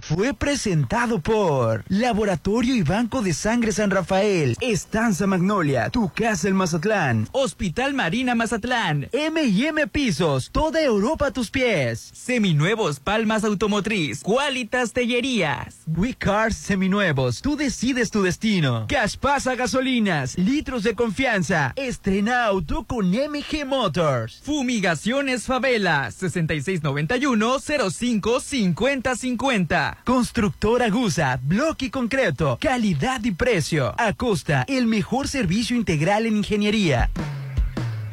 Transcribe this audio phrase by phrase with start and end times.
[0.00, 6.54] Fue presentado por Laboratorio y Banco de Sangre San Rafael, Estanza Magnolia, Tu Casa el
[6.54, 14.94] Mazatlán, Hospital Marina Mazatlán, M&M Pisos, toda Europa a tus pies, Seminuevos Palmas Automotriz, Qualitas
[14.94, 22.46] Tellerías, We Cars Seminuevos, tú decides tu destino, Cash Pasa Gasolinas, litros de confianza, estrena
[22.46, 27.58] auto con MG Motors, Fumigaciones Favela, 6691
[27.90, 33.94] 05 5050 Constructora Gusa, bloque y concreto, calidad y precio.
[33.98, 37.10] Acosta, el mejor servicio integral en ingeniería.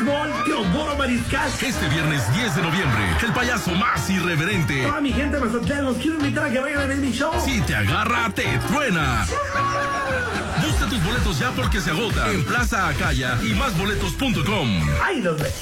[1.06, 1.48] Mariscal.
[1.62, 4.82] Este viernes 10 de noviembre, el payaso más irreverente.
[4.82, 7.32] Toda mi gente Mazatlán, los quiero invitar a que vayan a ver mi show.
[7.44, 9.24] Si te agarra, te truena.
[10.66, 14.80] Busca tus boletos ya porque se agota en Plaza Acaya y másboletos.com.
[15.00, 15.52] ¡Ay, los ve!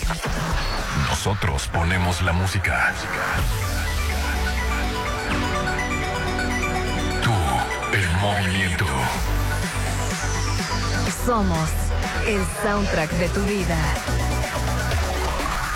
[1.10, 2.94] Nosotros ponemos la música.
[7.22, 7.32] Tú,
[7.94, 8.86] el movimiento.
[11.26, 11.68] Somos
[12.26, 13.76] el soundtrack de tu vida.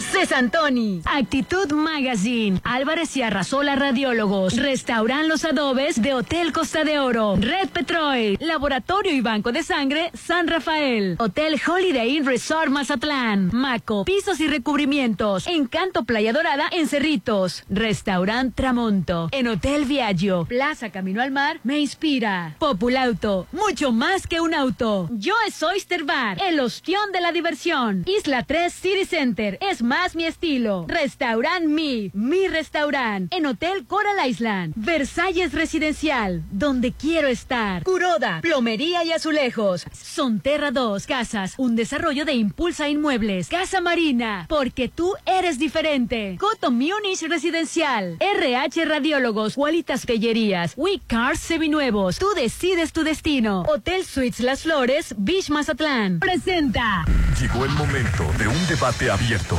[0.00, 7.36] Cesantoni, Actitud Magazine, Álvarez y Arrasola Radiólogos, Restauran Los Adobes de Hotel Costa de Oro,
[7.36, 14.04] Red Petrol, Laboratorio y Banco de Sangre San Rafael, Hotel Holiday Inn Resort Mazatlán, Maco,
[14.04, 21.22] Pisos y Recubrimientos, Encanto Playa Dorada en Cerritos, Restaurant Tramonto, en Hotel Viaggio, Plaza Camino
[21.22, 26.00] al Mar, me inspira, Populauto, mucho más que un auto, Yo es Oyster
[26.46, 30.84] el ostión de la diversión, Isla 3 City Center, es más mi estilo.
[30.86, 33.26] Restaurant Mi, mi restaurant.
[33.34, 34.72] En Hotel Coral Island.
[34.76, 37.82] Versalles Residencial, donde quiero estar.
[37.82, 39.84] Curoda, Plomería y Azulejos.
[39.92, 43.48] Sonterra 2, Casas, un desarrollo de Impulsa Inmuebles.
[43.48, 46.36] Casa Marina, porque tú eres diferente.
[46.38, 48.16] Coto Munich Residencial.
[48.20, 50.74] RH Radiólogos, Cualitas Pellerías.
[50.76, 52.20] We Cars Seminuevos.
[52.20, 53.62] Tú decides tu destino.
[53.62, 56.20] Hotel Suites Las Flores, Beach Mazatlán.
[56.20, 57.04] Presenta.
[57.40, 59.58] Llegó el momento de un debate abierto.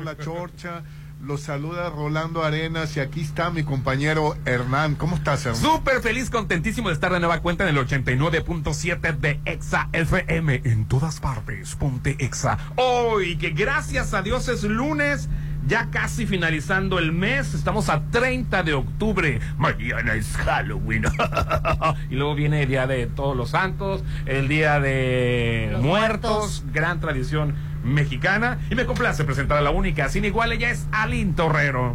[0.00, 0.82] La chorcha.
[1.22, 4.94] Los saluda Rolando Arenas y aquí está mi compañero Hernán.
[4.94, 5.62] ¿Cómo estás, Hernán?
[5.62, 10.60] Súper feliz, contentísimo de estar de nueva cuenta en el 89.7 de Exa FM.
[10.64, 12.58] En todas partes, ponte Exa.
[12.76, 15.30] Hoy, que gracias a Dios es lunes,
[15.66, 17.54] ya casi finalizando el mes.
[17.54, 19.40] Estamos a 30 de octubre.
[19.56, 21.04] Mañana es Halloween.
[22.10, 26.64] y luego viene el Día de Todos los Santos, el Día de Los muertos, Muertos.
[26.74, 28.58] gran tradición mexicana.
[28.70, 31.94] Y me complace presentar a la única, sin igual, ella es Alin Torrero.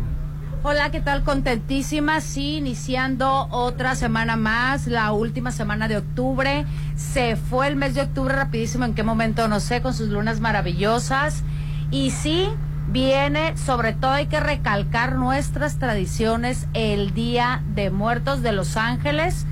[0.62, 1.24] Hola, ¿qué tal?
[1.24, 6.66] Contentísima, sí, iniciando otra semana más, la última semana de octubre.
[6.98, 10.42] Se fue el mes de octubre rapidísimo, en qué momento no sé, con sus lunas
[10.42, 11.44] maravillosas.
[11.92, 12.50] Y sí,
[12.90, 19.46] viene, sobre todo hay que recalcar nuestras tradiciones, el Día de Muertos de Los Ángeles,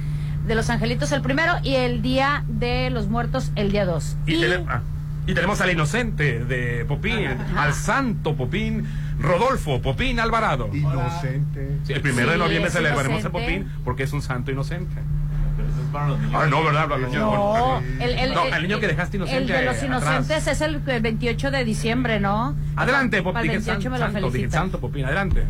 [0.45, 4.17] de los Angelitos el primero y el Día de los Muertos el día dos.
[4.25, 4.81] Y, tele- ah,
[5.27, 8.85] y tenemos al inocente de Popín, al santo Popín,
[9.19, 10.69] Rodolfo Popín Alvarado.
[10.73, 11.77] Inocente.
[11.83, 13.29] Sí, el primero de Sí, noviembre es celebraremos a.
[13.29, 14.95] Popín porque es un santo inocente.
[15.93, 16.87] Ah, no, ¿verdad?
[16.87, 17.83] No, muertos.
[17.99, 19.41] el, el- No, el- el niño que dejaste inocente.
[19.41, 19.83] El de los atrás.
[19.83, 22.55] inocentes es el, el 28 de diciembre, ¿no?
[22.75, 23.51] Adelante, Para Popín.
[23.51, 25.43] el que 28 me lo santo, santo Popín, adelante.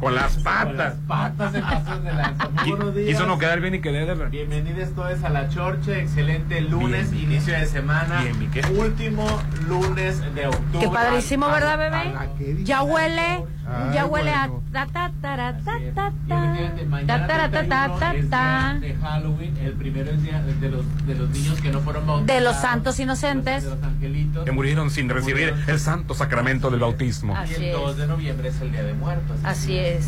[0.00, 0.94] Con las patas.
[1.06, 2.48] patas de pasos de lanza.
[2.50, 3.08] Muy buenos días.
[3.08, 4.28] Quiso no quedar bien y quedar.
[4.30, 6.00] Bienvenidos todos a la Chorche.
[6.02, 7.24] Excelente lunes, Bien.
[7.32, 8.22] inicio de semana.
[8.22, 8.78] Bien.
[8.78, 9.24] Último
[9.68, 10.80] lunes de octubre.
[10.80, 12.64] Qué padrísimo, ¿verdad, bebé?
[12.64, 13.20] Ya huele,
[13.66, 14.63] Ay, ya huele a bueno.
[14.86, 15.94] Ta ta ta Así es.
[15.94, 18.94] ta Y ta efectivamente, mañana ta ta ta ta 31 ta es ta día de
[19.00, 19.56] Halloween.
[19.58, 22.26] El primero es día de los, de los niños que no fueron bautizados.
[22.44, 23.64] de los santos inocentes.
[23.64, 24.44] De los angelitos.
[24.44, 25.70] Que murieron sin recibir Murieron.
[25.70, 27.32] el santo sacramento del bautismo.
[27.34, 27.72] Y Así el es.
[27.72, 29.38] 2 de noviembre es el día de muertos.
[29.44, 30.06] Así es.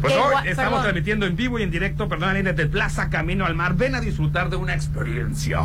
[0.00, 0.82] Pues hoy estamos perdón.
[0.82, 3.74] transmitiendo en vivo y en directo, perdón, desde Plaza Camino al Mar.
[3.74, 5.58] Ven a disfrutar de una experiencia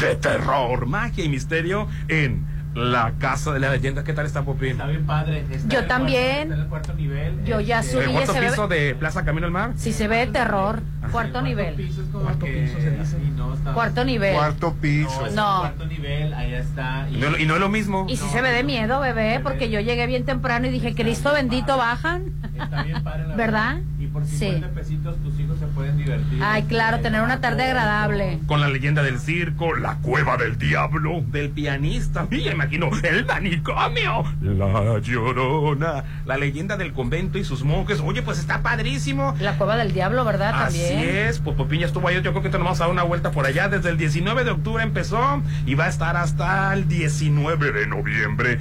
[0.00, 4.02] de terror, magia y misterio en la Casa de la Leyenda.
[4.04, 4.72] ¿Qué tal está, Popín?
[4.72, 5.40] Está bien padre.
[5.50, 6.42] Está Yo en el cuarto- también.
[6.42, 7.44] está en el cuarto nivel.
[7.44, 9.72] Yo ya Este, subí ¿El cuarto piso de Plaza Camino al Mar?
[9.76, 10.80] Si se ve terror,
[11.12, 11.74] cuarto nivel.
[11.74, 13.16] piso es como Cuarto que- piso se dice.
[13.24, 14.34] y no está- Cuarto nivel.
[14.34, 15.20] Cuarto piso.
[15.20, 15.54] No, es No.
[15.54, 17.06] el cuarto nivel, allá está.
[17.10, 18.06] Y no, y no es lo mismo.
[18.08, 21.32] Y si se ve de miedo, bebé, porque yo llegué bien temprano y dije, Cristo
[21.32, 22.32] bendito, bajan.
[22.58, 23.76] Está bien padre, la ¿Verdad?
[23.93, 24.38] Y por Sí.
[24.38, 26.40] 50 pesitos tus hijos se pueden divertir.
[26.42, 28.38] Ay, claro, tener una tarde agradable.
[28.46, 34.24] Con la leyenda del circo, la cueva del diablo, del pianista, y imagino, el manicomio,
[34.40, 38.00] la llorona, la leyenda del convento y sus monjes.
[38.00, 39.34] Oye, pues está padrísimo.
[39.40, 40.54] La cueva del diablo, ¿verdad?
[40.62, 41.08] Así También.
[41.28, 43.02] es, pues Popín ya estuvo ahí, yo creo que te nos vamos a dar una
[43.02, 43.68] vuelta por allá.
[43.68, 48.60] Desde el 19 de octubre empezó y va a estar hasta el 19 de noviembre.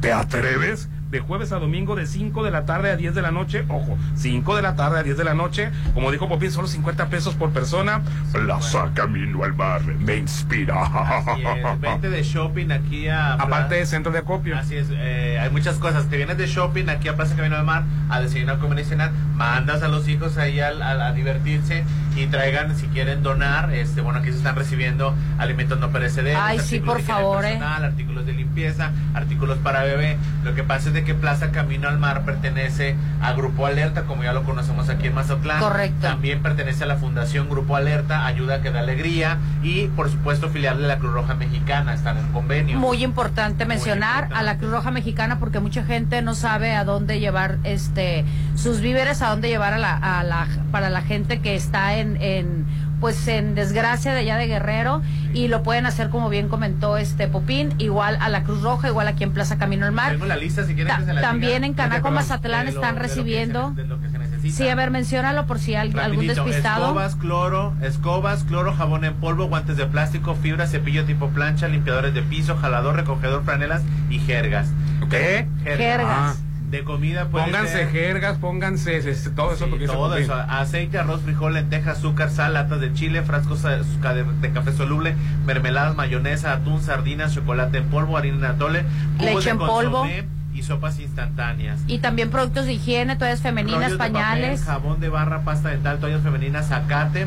[0.00, 0.88] ¿Te atreves?
[1.12, 3.66] De jueves a domingo de 5 de la tarde a 10 de la noche.
[3.68, 5.70] Ojo, 5 de la tarde a 10 de la noche.
[5.92, 8.00] Como dijo Popín, solo 50 pesos por persona.
[8.32, 10.80] Plaza Camino al Mar me inspira.
[11.18, 13.34] Así es, vente de shopping aquí a...
[13.34, 14.56] Aparte de centro de acopio.
[14.56, 16.06] Así es, eh, hay muchas cosas.
[16.06, 19.10] Te vienes de shopping aquí a Plaza Camino del Mar a desayunar, comer y cenar.
[19.34, 21.84] Mandas a los hijos ahí al- al- a, divertirse
[22.16, 26.40] y traigan, si quieren donar, este bueno, aquí se están recibiendo alimentos no perecederos.
[26.42, 27.48] Ay, sí, artículos por favor, eh.
[27.48, 30.16] personal, artículos de limpieza, artículos para bebé.
[30.44, 34.24] Lo que pasa es de que Plaza Camino al Mar pertenece a Grupo Alerta, como
[34.24, 35.60] ya lo conocemos aquí en Mazatlán.
[35.60, 36.00] Correcto.
[36.00, 40.80] También pertenece a la Fundación Grupo Alerta, Ayuda que da alegría y, por supuesto, filial
[40.80, 41.94] de la Cruz Roja Mexicana.
[41.94, 42.78] Están en convenio.
[42.78, 47.20] Muy importante mencionar a la Cruz Roja Mexicana porque mucha gente no sabe a dónde
[47.20, 51.54] llevar este sus víveres, a dónde llevar a la, a la para la gente que
[51.54, 52.66] está en, en
[53.02, 55.02] pues en desgracia de allá de Guerrero
[55.34, 59.08] y lo pueden hacer como bien comentó este Popín, igual a la Cruz Roja, igual
[59.08, 60.16] aquí en Plaza Camino al Mar.
[60.20, 61.66] La lista, si quieren Ta- que se la también diga.
[61.66, 63.70] en Canaco, Perdón, Mazatlán de lo- están de lo que se- recibiendo.
[63.72, 64.56] de lo que se necesita.
[64.56, 66.84] Sí, a ver, menciónalo por si hay algún despistado.
[66.86, 72.14] Escobas, cloro, escobas, cloro, jabón en polvo, guantes de plástico, fibra, cepillo tipo plancha, limpiadores
[72.14, 74.68] de piso, jalador, recogedor, franelas y jergas.
[75.10, 75.48] ¿Qué?
[75.64, 76.06] Jergas.
[76.08, 76.34] Ah.
[76.72, 80.32] De comida puede Pónganse ser- jergas, pónganse este, todo eso Sí, porque todo eso.
[80.34, 85.14] Aceite, arroz, frijol, lenteja, azúcar, sal, latas de chile, frascos de, de- café soluble,
[85.44, 88.84] mermeladas, mayonesa, atún, sardinas, chocolate en polvo, harina en atole,
[89.20, 89.98] Leche de en polvo.
[90.00, 91.80] consomé y sopas instantáneas.
[91.86, 94.60] Y también productos de higiene, toallas femeninas, Rollos de pañales.
[94.60, 97.26] papel, jabón de barra, pasta dental, toallas femeninas, zacate,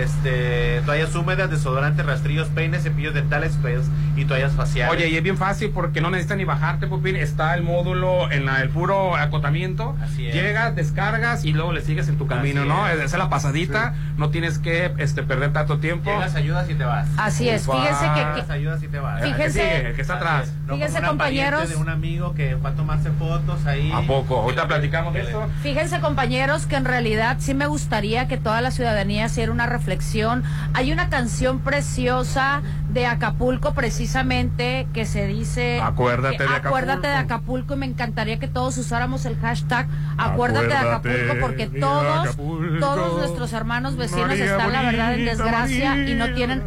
[0.00, 4.94] este, toallas húmedas, desodorante, rastrillos, peines, cepillos dentales y toallas, y toallas faciales.
[4.94, 7.16] Oye, y es bien fácil porque no necesitas ni bajarte, Popín.
[7.16, 9.96] Está el módulo en la- el puro acotamiento.
[10.02, 10.34] Así es.
[10.34, 12.88] Llegas, descargas y luego le sigues en tu camino, Así ¿no?
[12.88, 12.94] es.
[12.96, 13.94] Esa es la pasadita.
[14.16, 16.10] No tienes que este, perder tanto tiempo.
[16.10, 17.08] Llegas, ayudas y te vas.
[17.16, 19.22] Así es, fíjense que- Llegas, ayudas y te vas.
[19.22, 20.52] El que Fíjense- sigue, el que está atrás.
[20.66, 21.60] No Fíjense, como una compañeros.
[21.60, 23.92] pariente de un amigo que para tomarse fotos ahí.
[23.94, 24.38] ¿A poco?
[24.40, 25.46] Ahorita platicamos de eso.
[25.62, 30.42] Fíjense compañeros que en realidad sí me gustaría que toda la ciudadanía hiciera una reflexión.
[30.74, 36.68] Hay una canción preciosa de Acapulco precisamente que se dice Acuérdate que- de Acapulco.
[36.68, 39.86] Acuérdate de Acapulco y me encantaría que todos usáramos el hashtag
[40.18, 42.80] Acuérdate, de Acapulco porque todos Acapulco.
[42.80, 46.64] todos nuestros hermanos vecinos María están la verdad en desgracia y no tienen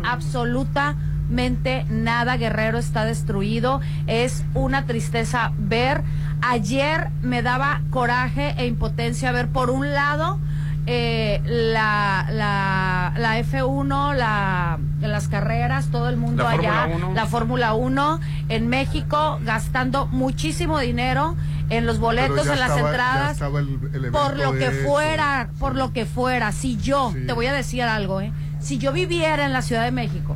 [1.29, 2.37] absolutamente nada.
[2.37, 3.81] Guerrero está destruido.
[4.07, 6.01] Es una tristeza ver.
[6.41, 10.39] Ayer me daba coraje e impotencia ver por un lado
[10.87, 17.13] eh, la, la, la F1, la, las carreras, todo el mundo La allá, Fórmula 1.
[17.13, 21.35] la Fórmula 1 en México gastando muchísimo dinero
[21.69, 24.87] en los boletos, en las estaba- entradas estaba el- el por lo que eso.
[24.89, 28.31] fuera, por lo que fuera, si yo, te voy a decir algo, ¿eh?
[28.59, 30.35] si yo viviera en la Ciudad de México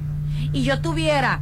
[0.53, 1.41] y yo tuviera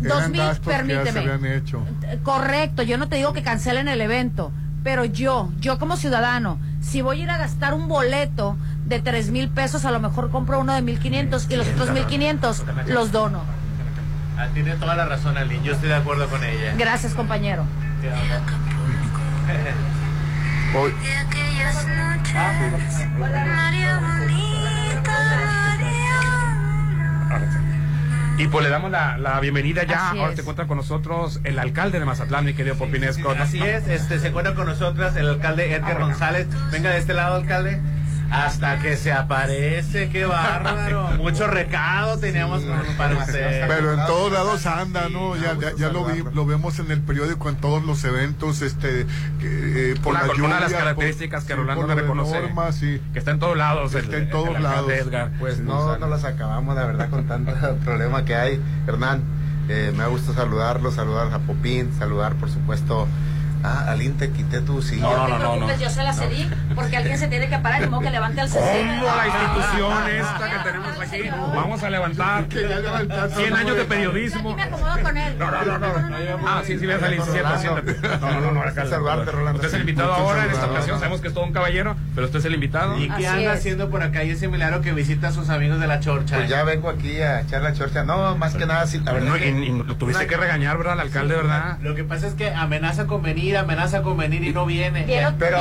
[0.00, 1.84] dos mil, permíteme, hecho.
[2.22, 4.52] correcto, yo no te digo que cancelen el evento,
[4.82, 9.30] pero yo, yo como ciudadano, si voy a ir a gastar un boleto de tres
[9.30, 12.64] mil pesos, a lo mejor compro uno de mil quinientos y los otros mil quinientos
[12.86, 13.42] los dono.
[14.38, 15.62] Ah, tiene toda la razón, Aline.
[15.62, 16.74] Yo estoy de acuerdo con ella.
[16.78, 17.64] Gracias, compañero.
[28.40, 30.08] Y pues le damos la, la bienvenida ya.
[30.08, 33.32] Así Ahora se encuentra con nosotros el alcalde de Mazatlán, mi querido Popinesco.
[33.32, 36.46] Así es, este, se encuentra con nosotras el alcalde Edgar González.
[36.72, 37.78] Venga de este lado, alcalde.
[38.30, 41.08] Hasta que se aparece, qué bárbaro.
[41.18, 42.62] Mucho recado teníamos
[42.96, 43.66] para usted.
[43.66, 45.34] Pero en todos lados anda, ¿no?
[45.36, 49.06] Ya, ya, ya lo, vi- lo vemos en el periódico, en todos los eventos, este,
[49.42, 52.40] eh, por Una, la con una de las lluvia, características por- que sí, Rolando reconoce.
[52.40, 53.00] Norma, sí.
[53.12, 53.94] Que está en todos lados.
[53.94, 54.90] Está el- en todos el lados.
[54.92, 55.30] Edgar.
[55.38, 57.52] Pues no, no las acabamos, la verdad, con tanto
[57.84, 58.60] problema que hay.
[58.86, 59.22] Hernán,
[59.68, 63.08] eh, me ha gustado saludarlo, saludar a Popín, saludar, por supuesto,
[63.62, 65.02] a Alín, te quité tu silla.
[65.02, 68.00] No, te preocupes, yo se la cedí porque alguien se tiene que parar y modo
[68.00, 68.60] que levante el CC.
[68.60, 71.30] ¿Cómo la institución esta que tenemos aquí?
[71.54, 74.56] Vamos a levantar 100 años de periodismo.
[74.56, 75.38] me acomodo con él.
[75.38, 76.16] No, no, no, no.
[76.46, 77.22] Ah, sí, sí, voy a salir.
[77.22, 78.18] Siéntate, siéntate.
[78.20, 78.90] No, no, no, no, alcalde.
[78.90, 79.56] Saludarte, Rolando.
[79.56, 80.98] Usted es el invitado Mucho ahora en esta ocasión.
[80.98, 82.98] Sabemos que es todo un caballero, pero usted es el invitado.
[82.98, 84.24] ¿Y qué anda haciendo por acá?
[84.24, 86.36] Y ese milagro que visita a sus amigos de la chorcha.
[86.36, 88.04] Pues ya vengo aquí a echar la chorcha.
[88.04, 89.00] No, más que nada, sí.
[89.00, 90.94] No, lo tuviste que regañar, ¿verdad?
[90.94, 91.78] Al alcalde, ¿verdad?
[91.82, 95.04] Lo que pasa es que amenaza con venir, amenaza con venir y no viene.
[95.38, 95.60] Pero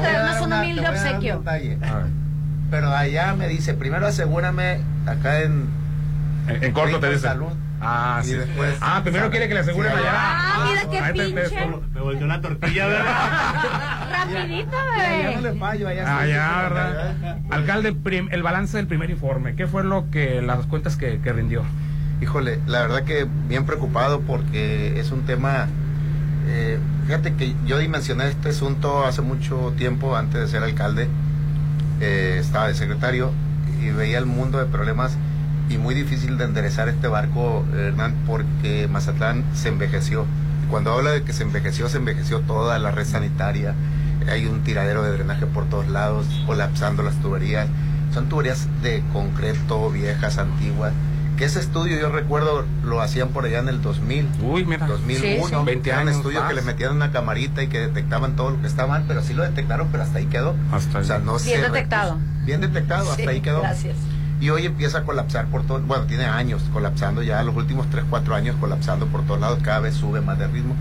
[0.00, 1.42] traernos un humilde un.
[2.70, 5.68] Pero allá me dice, primero asegúrame acá en...
[6.48, 7.20] En, en corto te dice.
[7.20, 7.52] Salud.
[7.82, 8.34] Ah, Y sí.
[8.34, 10.10] después- Ah, primero quiere que le aseguren Sí, allá.
[10.12, 11.66] Ah, mira qué te- pinche.
[11.94, 13.04] Me volteó la tortilla, ¿verdad?
[14.12, 15.52] Rapidito, Allá no bebé.
[15.54, 17.14] le fallo, allá Ah, ya, ¿verdad?
[17.50, 21.32] Alcalde, prim- el balance del primer informe, ¿qué fue lo que, las cuentas que, que
[21.32, 21.62] rindió?
[22.20, 25.66] Híjole, la verdad que bien preocupado porque es un tema...
[26.46, 31.08] eh, fíjate que yo dimensioné este asunto hace mucho tiempo, antes de ser alcalde.
[32.00, 33.30] Eh, estaba de secretario
[33.80, 35.16] y veía el mundo de problemas
[35.68, 40.26] y muy difícil de enderezar este barco, Hernán, porque Mazatlán se envejeció.
[40.70, 43.74] Cuando habla de que se envejeció, se envejeció toda la red sanitaria.
[44.28, 47.68] Hay un tiradero de drenaje por todos lados, colapsando las tuberías.
[48.12, 50.92] Son tuberías de concreto, viejas, antiguas.
[51.40, 54.28] Que ese estudio yo recuerdo lo hacían por allá en el 2000.
[54.42, 54.86] Uy, mira.
[54.86, 55.46] 2001.
[55.46, 55.56] Sí, sí.
[55.64, 56.50] 20 Era un años estudio más.
[56.50, 59.32] que le metían una camarita y que detectaban todo lo que estaba mal, pero sí
[59.32, 60.54] lo detectaron, pero hasta ahí quedó.
[60.70, 62.18] Hasta o sea, no Bien se detectado.
[62.44, 63.62] Bien detectado, Sí, hasta ahí quedó.
[63.62, 63.96] Gracias.
[64.38, 68.04] Y hoy empieza a colapsar por todo, bueno, tiene años colapsando ya, los últimos 3,
[68.10, 70.74] 4 años colapsando por todos lados, cada vez sube más de ritmo.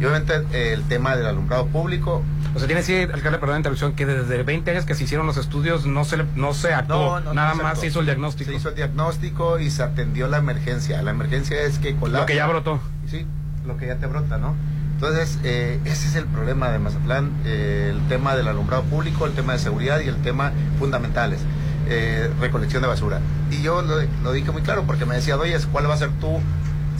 [0.00, 2.22] Y obviamente eh, el tema del alumbrado público,
[2.54, 5.26] O sea, tiene decir, alcalde, perdón la interrupción, que desde 20 años que se hicieron
[5.26, 7.80] los estudios no se, no se actuó, No, no, nada no se más actuó.
[7.82, 8.50] se hizo el diagnóstico.
[8.50, 11.02] se hizo el diagnóstico y se atendió la emergencia.
[11.02, 12.20] La emergencia es que colapsa.
[12.20, 12.80] Lo que ya brotó.
[13.10, 13.26] Sí,
[13.66, 14.54] lo que ya te brota, ¿no?
[14.94, 19.32] Entonces, eh, ese es el problema de Mazatlán, eh, el tema del alumbrado público, el
[19.32, 21.40] tema de seguridad y el tema fundamentales,
[21.88, 23.20] eh, recolección de basura.
[23.50, 26.10] Y yo lo, lo dije muy claro porque me decía, oye, ¿cuál va a ser
[26.20, 26.38] tu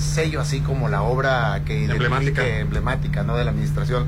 [0.00, 2.42] sello así como la obra que Emblemática.
[2.42, 3.37] identifique- emblemática ¿no?
[3.37, 4.04] de la administración?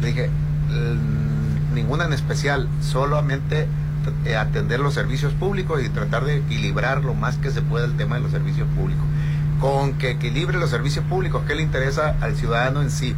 [0.00, 0.30] Le dije,
[0.70, 3.66] "Mm, ninguna en especial, solamente
[4.26, 7.96] eh, atender los servicios públicos y tratar de equilibrar lo más que se pueda el
[7.96, 9.02] tema de los servicios públicos.
[9.60, 13.14] Con que equilibre los servicios públicos, ¿qué le interesa al ciudadano en sí?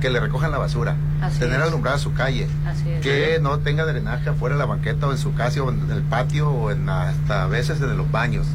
[0.00, 1.66] Que le recojan la basura, Así tener es.
[1.68, 3.00] alumbrada su calle, Así es.
[3.00, 6.02] que no tenga drenaje afuera de la banqueta o en su casa o en el
[6.02, 8.46] patio o en hasta a veces en los baños.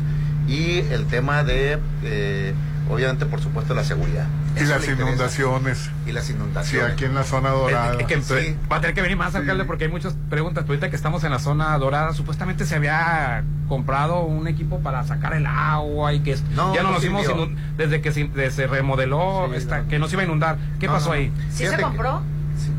[0.50, 2.54] Y el tema de, eh,
[2.90, 4.26] obviamente, por supuesto, la seguridad.
[4.56, 5.90] Y Eso las inundaciones.
[6.08, 6.94] Y las Sí, inundaciones.
[6.94, 7.96] aquí en la zona dorada.
[8.00, 8.56] Es que Sí.
[8.72, 10.64] Va a tener que venir más, alcalde, porque hay muchas preguntas.
[10.64, 15.04] Pero ahorita que estamos en la zona dorada, supuestamente se había comprado un equipo para
[15.04, 18.24] sacar el agua y que es- No, ya no, no nos inund- desde que se,
[18.26, 19.88] de- se remodeló, Sí, esta- no.
[19.88, 20.58] que nos iba a inundar.
[20.80, 21.32] ¿Qué No, pasó ahí?
[21.52, 22.22] ¿Sí Fíjate se que- compró?
[22.58, 22.72] Sí,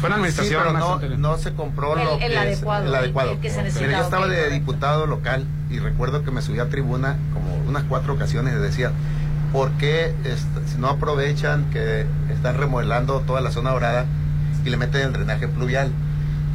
[0.00, 2.82] Fue la administración Sí, pero no, no se compró El- lo el que es- adecuado,
[2.84, 3.32] el el- adecuado.
[3.32, 4.54] el que se Mira, necesitaba, yo estaba de correcto.
[4.54, 7.41] diputado local y recuerdo que me subí a tribuna como
[7.72, 8.92] unas cuatro ocasiones y decía,
[9.52, 10.14] ¿por qué
[10.66, 14.06] si no aprovechan que están remodelando toda la zona dorada
[14.64, 15.90] y le meten el drenaje pluvial?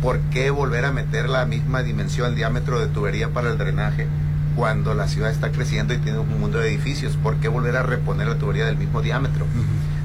[0.01, 4.07] ¿Por qué volver a meter la misma dimensión, el diámetro de tubería para el drenaje
[4.55, 7.17] cuando la ciudad está creciendo y tiene un mundo de edificios?
[7.17, 9.45] ¿Por qué volver a reponer la tubería del mismo diámetro?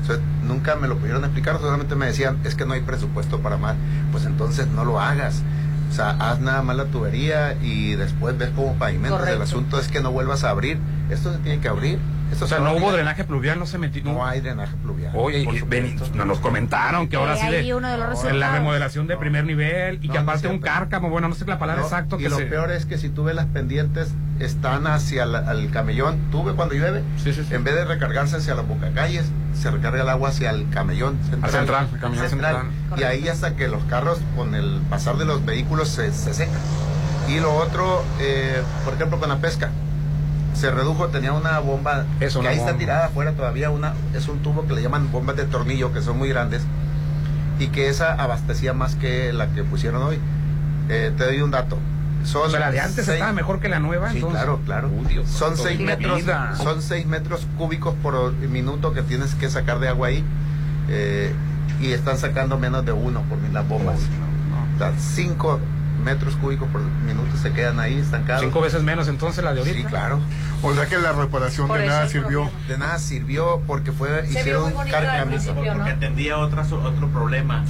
[0.02, 3.40] O sea, nunca me lo pudieron explicar, solamente me decían, es que no hay presupuesto
[3.40, 3.76] para más.
[4.10, 5.42] Pues entonces no lo hagas.
[5.90, 9.28] O sea, haz nada más la tubería y después ves cómo pavimentas.
[9.28, 10.78] El asunto es que no vuelvas a abrir.
[11.12, 11.98] Esto se tiene que abrir.
[12.30, 14.02] Esto O sea, se no hubo drenaje pluvial, no se metió.
[14.04, 15.12] No hay drenaje pluvial.
[15.14, 16.24] Oye, ven- supuesto.
[16.24, 19.44] nos comentaron que ahora sí ahí de, uno de los en la remodelación de primer
[19.44, 22.18] nivel y No, que no aparte un cárcamo, bueno, no sé la palabra No, exacto
[22.18, 22.46] y que lo se...
[22.46, 26.18] peor es que si tú ves las pendientes, están hacia la- el camellón.
[26.30, 27.54] Tú ves cuando llueve, Sí, sí, sí.
[27.54, 31.44] en vez de recargarse hacia las bocacalles, se recarga el agua hacia el camellón central.
[31.44, 32.66] Al central, el camellón central.
[32.96, 36.56] Y ahí hasta que los carros, con el pasar de los vehículos, se, se secan.
[37.28, 39.68] Y lo otro, eh, por ejemplo, con la pesca.
[40.54, 43.70] Se redujo, tenía una bomba Es que ahí está tirada afuera todavía.
[43.70, 46.62] una Es un tubo que le llaman bombas de tornillo, que son muy grandes.
[47.58, 50.18] Y que esa abastecía más que la que pusieron hoy.
[50.88, 51.78] Eh, te doy un dato.
[52.24, 54.40] Son O sea, la de antes seis- estaba mejor que la nueva, Sí, entonces.
[54.42, 54.90] claro, claro.
[55.08, 56.54] Dios son santo, seis mi metros, vida.
[56.56, 60.24] son seis metros cúbicos por minuto que tienes que sacar de agua ahí.
[60.88, 61.32] eh,
[61.80, 63.98] y están sacando menos de uno por las bombas.
[64.74, 65.58] O sea, cinco
[66.02, 68.42] metros cúbicos por minuto se quedan ahí estancados.
[68.42, 69.76] Cinco veces menos entonces la de ahorita.
[69.78, 70.20] Sí, claro.
[70.62, 72.42] O sea que la reparación Por de nada sirvió.
[72.44, 72.68] problema.
[72.68, 74.72] De nada sirvió porque fue Se hicieron
[75.28, 75.74] principio, ¿no?
[75.78, 77.64] Porque atendía otras, otro problema.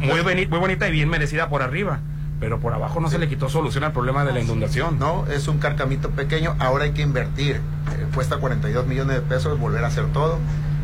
[0.00, 1.98] Muy, beni- muy bonita y bien merecida por arriba,
[2.38, 4.98] pero por abajo no se le quitó solución al problema de la inundación.
[4.98, 7.56] No, es un carcamito pequeño, ahora hay que invertir.
[7.56, 10.38] Eh, cuesta 42 millones de pesos volver a hacer todo.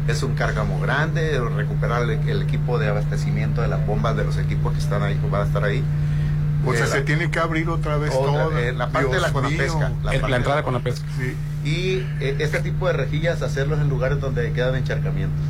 [0.09, 4.37] Es un cárgamo grande, recuperar el, el equipo de abastecimiento de las bombas de los
[4.39, 5.83] equipos que están ahí, que van a estar ahí.
[6.71, 8.59] O sea, se tiene que abrir otra vez otra- todo.
[8.59, 9.93] eh, la parte de la Conapesca.
[10.03, 11.07] La El- la entrada la- con la pesca.
[11.19, 11.37] Sí.
[11.69, 15.41] Y eh, este tipo de rejillas, hacerlos en lugares donde quedan encharcamientos.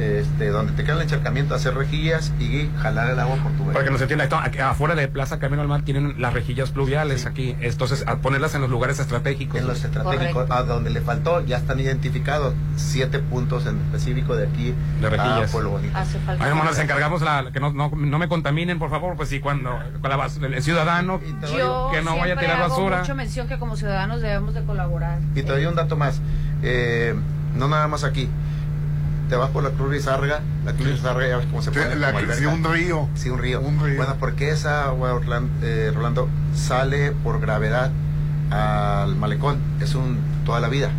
[0.00, 3.84] Este, donde te queda el encharcamiento, hacer rejillas y jalar el agua por tu Para
[3.84, 4.24] que no se entienda,
[4.70, 7.28] afuera de Plaza Camino al Mar tienen las rejillas pluviales Sí.
[7.28, 9.60] aquí, entonces a ponerlas en los lugares estratégicos.
[9.60, 10.54] En los estratégicos, Correcto.
[10.54, 15.48] a donde le faltó, ya están identificados siete puntos en específico de aquí De rejillas.
[15.50, 15.96] a Pueblo Bonito.
[15.98, 16.44] Hace falta.
[16.44, 19.40] Ay, bueno, nos encargamos la, que no, no, no me contaminen, por favor, pues sí,
[19.40, 21.20] cuando con la el ciudadano
[21.56, 23.00] Yo que no vaya a tirar hago basura.
[23.00, 25.18] mucho mención que como ciudadanos debemos de colaborar.
[25.34, 26.20] Y te doy un dato más.
[26.62, 27.14] Eh,
[27.54, 28.28] no nada más aquí.
[29.30, 30.40] Te vas por la Cruz Rizarga.
[30.64, 31.94] La Cruz Rizarga ya ves cómo se pone.
[31.94, 33.08] la como sí, un río.
[33.14, 33.60] Sí, un río.
[33.60, 33.96] Un río.
[33.96, 35.20] Bueno, porque esa agua,
[35.62, 37.92] eh, Rolando, sale por gravedad
[38.50, 39.60] al malecón.
[39.80, 40.90] Es un toda la vida.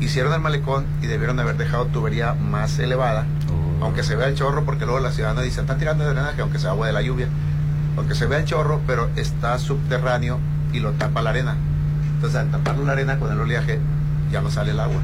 [0.00, 3.26] Hicieron el malecón y debieron haber dejado tubería más elevada.
[3.48, 3.84] Oh.
[3.84, 6.58] Aunque se vea el chorro, porque luego la ciudadana dice, están tirando de drenaje, aunque
[6.58, 7.28] sea agua de la lluvia.
[7.96, 10.40] Aunque se vea el chorro, pero está subterráneo
[10.72, 11.54] y lo tapa la arena.
[12.16, 13.78] Entonces, al taparlo la arena con el oleaje,
[14.32, 15.00] ya no sale el agua.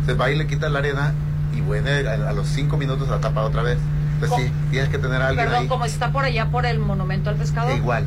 [0.00, 1.14] Entonces va y le quitas la arena
[1.54, 3.78] y bueno, a, a los cinco minutos la tapa otra vez.
[4.14, 5.68] Entonces sí, tienes que tener a alguien Perdón, ahí.
[5.68, 7.72] como está por allá por el monumento al pescador.
[7.72, 8.04] E igual,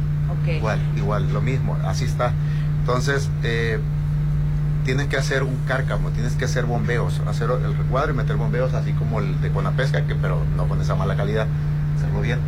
[0.47, 2.31] igual, igual, lo mismo, así está.
[2.81, 3.79] Entonces, eh,
[4.85, 8.73] tienes que hacer un cárcamo, tienes que hacer bombeos, hacer el recuadro y meter bombeos,
[8.73, 11.47] así como el de Conapesca, que, pero no con esa mala calidad,
[11.97, 12.39] hacerlo bien.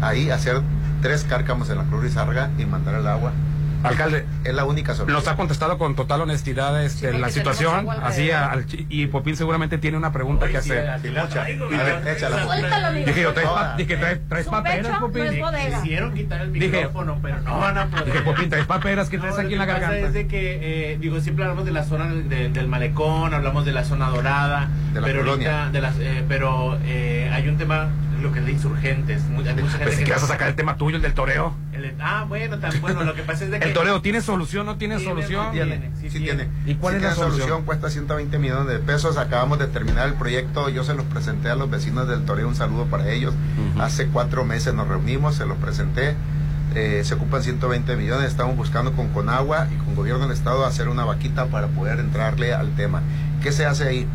[0.00, 0.62] Ahí hacer
[1.02, 3.32] tres cárcamos en la Cruz Rizarga y mandar el agua.
[3.88, 5.14] Alcalde, Es la única solución.
[5.18, 9.36] nos ha contestado con total honestidad este, porque la situación, así al chi- y Popín
[9.36, 10.88] seguramente tiene una pregunta que hacer.
[11.02, 11.42] Sí, mucha.
[11.42, 11.44] A
[11.84, 12.90] ver, échala.
[12.92, 15.24] Dije yo, traes, pa- dije, traes, traes paperas, Popín.
[15.40, 15.50] no.
[15.82, 18.06] Quisieron quitar el Dije- micrófono, pero no van a poder.
[18.06, 19.96] Dije, Popín, traes paperas que traes No, aquí en la garganta.
[19.98, 23.72] Es de que, eh, digo, siempre hablamos de la zona de- del malecón, hablamos de
[23.72, 25.62] la zona dorada, De la pero colonia.
[25.64, 27.88] ahorita, de las, eh, pero eh, hay un tema,
[28.22, 29.22] lo que es de insurgentes.
[29.24, 31.14] Mu- Hay mucha gente Pensé que que vas a sacar el tema tuyo, el del
[31.14, 31.54] toreo.
[31.72, 34.66] el- ah, bueno, tan, bueno, lo que pasa es de que ¿El toreo tiene solución
[34.66, 35.52] no tiene Tiene, solución?
[35.52, 35.90] tiene.
[36.00, 36.48] Sí, sí tiene.
[36.64, 37.64] ¿Y cuál Sí es la tiene solución?
[37.64, 39.16] Cuesta 120 millones de pesos.
[39.18, 40.68] Acabamos de terminar el proyecto.
[40.68, 42.48] Yo se los presenté a los vecinos del Toreo.
[42.48, 43.34] Un saludo para ellos.
[43.72, 43.82] Ujú.
[43.82, 46.14] Hace cuatro meses nos reunimos, se los presenté.
[46.74, 48.28] Eh, se ocupan 120 millones.
[48.28, 52.52] Estamos buscando con Conagua y con Gobierno del Estado hacer una vaquita para poder entrarle
[52.52, 53.02] al tema.
[53.42, 54.06] ¿Qué se hace ahí?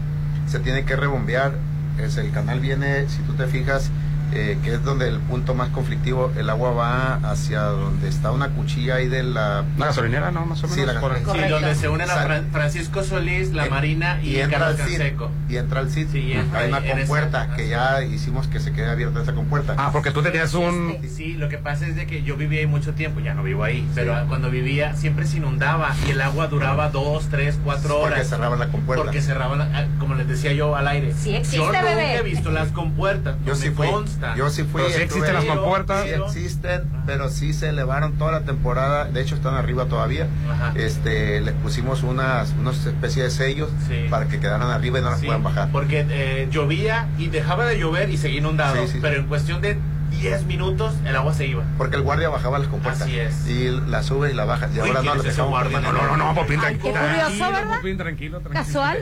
[0.48, 1.54] Se tiene que rebombear.
[2.00, 3.92] Es, el canal viene, si tú te fijas,
[4.34, 8.50] eh, que es donde el punto más conflictivo, el agua va hacia donde está una
[8.50, 9.64] cuchilla ahí de la...
[9.78, 10.46] La gasolinera, ¿no?
[10.46, 10.76] Más o menos.
[10.76, 11.34] Sí, la.
[11.34, 14.98] Sí, donde se unen a Francisco Solís, La Eh, Marina y, entra Carlos al CID,
[14.98, 15.32] Canseco.
[15.50, 16.08] y entra al CID.
[16.12, 19.76] Sí, entra hay una esa- compuerta que ya hicimos que se quede abierta esa compuerta.
[19.78, 20.98] Ah, porque tú tenías un...
[21.14, 23.64] Sí, lo que pasa es de que yo vivía ahí mucho tiempo, ya no vivo
[23.64, 28.12] ahí, pero cuando vivía siempre se inundaba y el agua duraba dos, tres, cuatro horas.
[28.20, 29.04] Porque cerraban la compuerta.
[29.04, 31.14] Porque cerraban, la- ah, como les decía yo al aire.
[31.14, 32.16] Sí existe, yo nunca bebé.
[32.18, 33.36] he visto las compuertas.
[33.46, 33.88] Yo sí fui.
[33.88, 34.21] consta.
[34.36, 34.82] Yo sí fui.
[34.82, 36.04] Pero sí estuve existen las compuertas.
[36.06, 39.06] Sí existen, pero sí se elevaron toda la temporada.
[39.06, 40.28] De hecho, están arriba todavía.
[40.50, 40.74] Ajá.
[40.76, 44.06] Este, les pusimos unas, unas especies de sellos Sí.
[44.10, 45.70] para que quedaran arriba y no las puedan bajar.
[45.72, 48.76] Porque eh, llovía y dejaba de llover y seguía inundado.
[48.86, 49.00] Sí, sí.
[49.02, 49.78] Pero en cuestión de
[50.22, 51.64] 10 minutos el agua se iba.
[51.78, 53.02] Porque el guardia bajaba las compuertas.
[53.04, 53.48] Así es.
[53.48, 54.68] Y la sube y la baja.
[54.74, 55.80] Y Uy, ahora ¿quién no, lo dejamos guardia?
[55.82, 57.24] No, no, no, Popín, Ay, qué tranquilo.
[57.28, 57.76] curioso, ¿verdad?
[57.78, 58.66] Popín, tranquilo, tranquilo.
[58.66, 58.98] Casual.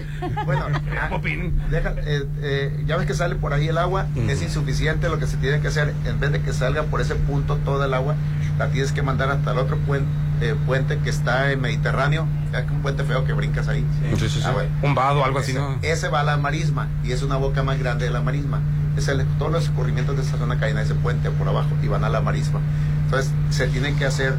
[0.45, 0.65] Bueno,
[1.09, 1.61] Popín.
[1.69, 5.27] deja- eh, eh, ya ves que sale por ahí el agua, es insuficiente lo que
[5.27, 8.15] se tiene que hacer, en vez de que salga por ese punto toda el agua,
[8.57, 10.07] la tienes que mandar hasta el otro puente,
[10.65, 13.85] puente que está en Mediterráneo, es que un puente feo que brincas ahí.
[14.17, 14.41] Sí, sí, sí.
[14.45, 14.69] Ah, bueno.
[14.81, 15.77] Un vado, algo así, ¿no?
[15.81, 18.61] ese va a la marisma y es una boca más grande de la marisma.
[18.97, 21.87] Es el- todos los escurrimientos de esa zona caen a ese puente por abajo y
[21.87, 22.59] van a la marisma.
[23.05, 24.33] Entonces se tiene que hacer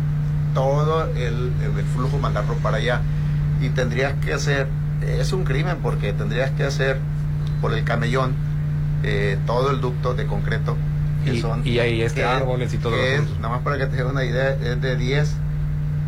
[0.55, 3.01] todo el, el flujo, mandarlo para allá.
[3.61, 4.67] Y tendrías que hacer,
[5.03, 6.99] es un crimen porque tendrías que hacer
[7.61, 8.35] por el camellón
[9.03, 10.77] eh, todo el ducto de concreto.
[11.25, 13.23] Que Y- son, y ahí este que- árboles y todo que es.
[13.41, 15.35] Nada más para que te den una idea, es de 10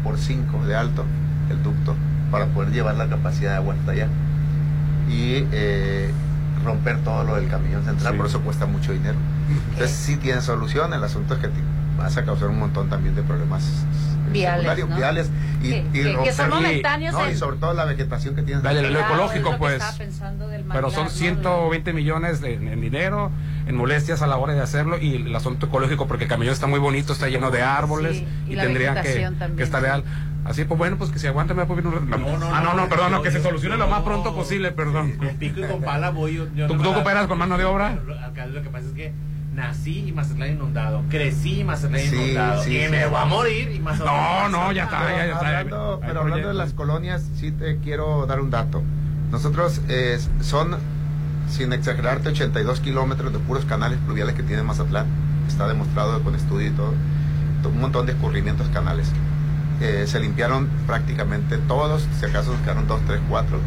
[0.03, 1.05] por 5 de alto
[1.51, 1.95] el ducto
[2.31, 4.09] para poder llevar la capacidad de agua hasta allá
[5.09, 6.11] y eh,
[6.65, 8.17] romper todo lo del camellón central, Sí.
[8.19, 9.17] por eso cuesta mucho dinero.
[9.73, 11.61] Entonces sí tiene solución, el asunto es que te
[11.99, 13.65] vas a causar un montón también de problemas
[14.33, 14.97] Viales, secundarios, ¿no?
[14.97, 15.31] viales
[15.63, 18.43] y, Que- y que- que son momentáneos no, en- y sobre todo la vegetación que
[18.43, 18.63] tienes.
[18.63, 19.79] Dale, lo ecológico, lo pues.
[19.99, 21.09] del Pero son manglar, ¿no?
[21.11, 23.31] 120 millones de- en, dinero,
[23.67, 26.67] en molestias a la hora de hacerlo y el asunto ecológico porque el camellón está
[26.67, 30.03] muy bonito, está lleno de árboles Sí, y y, tendría que, que estar real.
[30.45, 32.19] Así pues bueno, pues que se aguante me puedo un rato.
[32.23, 34.35] no, Ah, no, no, no, perdón, no, yo- que se yo- solucione lo más pronto
[34.35, 35.13] posible, perdón.
[35.13, 36.67] Con pico y con pala voy yo.
[36.67, 37.99] ¿Tú- no tú cooperas con mano de obra?
[38.25, 39.13] Alcalde, lo que pasa es que
[39.55, 41.03] nací y Mazatlán inundado.
[41.11, 42.63] Crecí y Mazatlán Sí, inundado.
[42.65, 42.91] sí, y sí.
[42.91, 44.51] me voy a morir y Mazatlán.
[44.53, 45.47] No, no, ya está, Pero ya, ya está.
[45.49, 48.83] hablando, pero hablando de las colonias, sí te quiero dar un dato.
[49.31, 50.77] Nosotros eh, son,
[51.49, 55.07] sin exagerarte, 82 kilómetros de puros canales pluviales que tiene Mazatlán.
[55.47, 56.95] Está demostrado con estudio y todo.
[57.65, 59.13] Un montón de escurrimientos canales.
[59.83, 63.59] Eh, se limpiaron prácticamente todos, si acaso quedaron 2, 3, 4.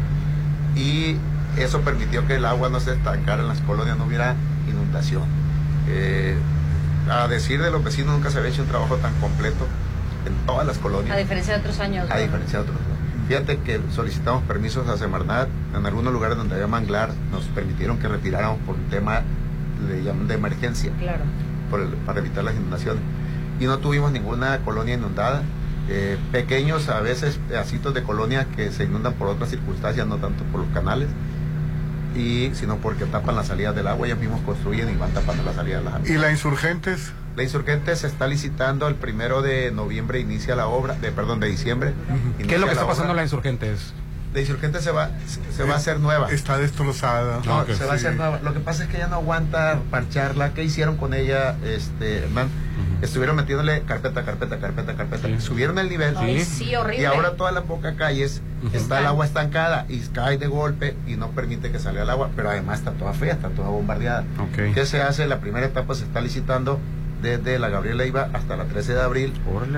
[0.74, 1.16] Y
[1.58, 4.34] eso permitió que el agua no se estancara en las colonias, no hubiera
[4.66, 5.24] inundación.
[5.88, 6.36] Eh,
[7.10, 9.66] a decir de los vecinos, nunca se había hecho un trabajo tan completo
[10.26, 11.14] en todas las colonias.
[11.14, 12.10] A diferencia de otros años.
[12.10, 12.78] A diferencia de otros.
[13.28, 15.48] Fíjate que solicitamos permisos a Semarnat.
[15.76, 19.20] En algunos lugares donde había manglar nos permitieron que retiráramos por un tema
[19.86, 21.24] le llaman de emergencia, Claro.
[21.70, 23.02] por el- para evitar las inundaciones.
[23.60, 25.42] Y no tuvimos ninguna colonia inundada.
[25.88, 30.42] Eh, pequeños a veces pedacitos de colonia que se inundan por otras circunstancias, no tanto
[30.44, 31.08] por los canales,
[32.16, 34.06] y sino porque tapan las salidas del agua.
[34.06, 36.10] Ellos mismos construyen y van tapando la salida de las aguas.
[36.10, 37.12] ¿Y la insurgentes?
[37.36, 41.48] La insurgente se está licitando el primero de noviembre, inicia la obra, de perdón, de
[41.48, 41.92] diciembre.
[42.38, 43.92] ¿Qué es lo que está pasando en la Insurgentes?
[44.32, 45.10] La insurgente se va,
[45.54, 46.30] se va a hacer nueva.
[46.30, 47.40] Está destrozada.
[47.46, 47.70] No, Ok.
[47.70, 48.40] se va a hacer nueva.
[48.42, 50.52] Lo que pasa es que ya no aguanta parcharla.
[50.52, 52.48] ¿Qué hicieron con ella, este, Hernán?
[53.02, 55.28] Estuvieron metiéndole carpeta, carpeta, carpeta, carpeta.
[55.28, 55.40] Sí.
[55.40, 56.16] Subieron el nivel.
[56.16, 57.02] Ay, sí, horrible.
[57.02, 61.16] Y ahora toda la boca calles está el agua estancada y cae de golpe y
[61.16, 64.24] no permite que salga el agua, pero además está toda fea, está toda bombardeada.
[64.54, 65.26] ¿Qué se hace?
[65.26, 66.80] La primera etapa se está licitando
[67.22, 69.32] desde la Gabriela Iba hasta la 13 de abril.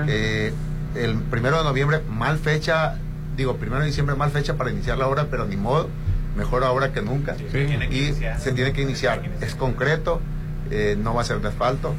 [0.07, 0.53] Eh,
[0.95, 2.95] el primero de noviembre, mal fecha,
[3.35, 5.89] digo, primero de diciembre, mal fecha para iniciar la obra, pero ni modo,
[6.35, 7.35] mejor ahora que nunca.
[7.35, 7.45] Sí.
[7.91, 9.21] Y se tiene que iniciar.
[9.41, 10.21] Es concreto,
[10.71, 11.93] eh, no va a ser de asfalto.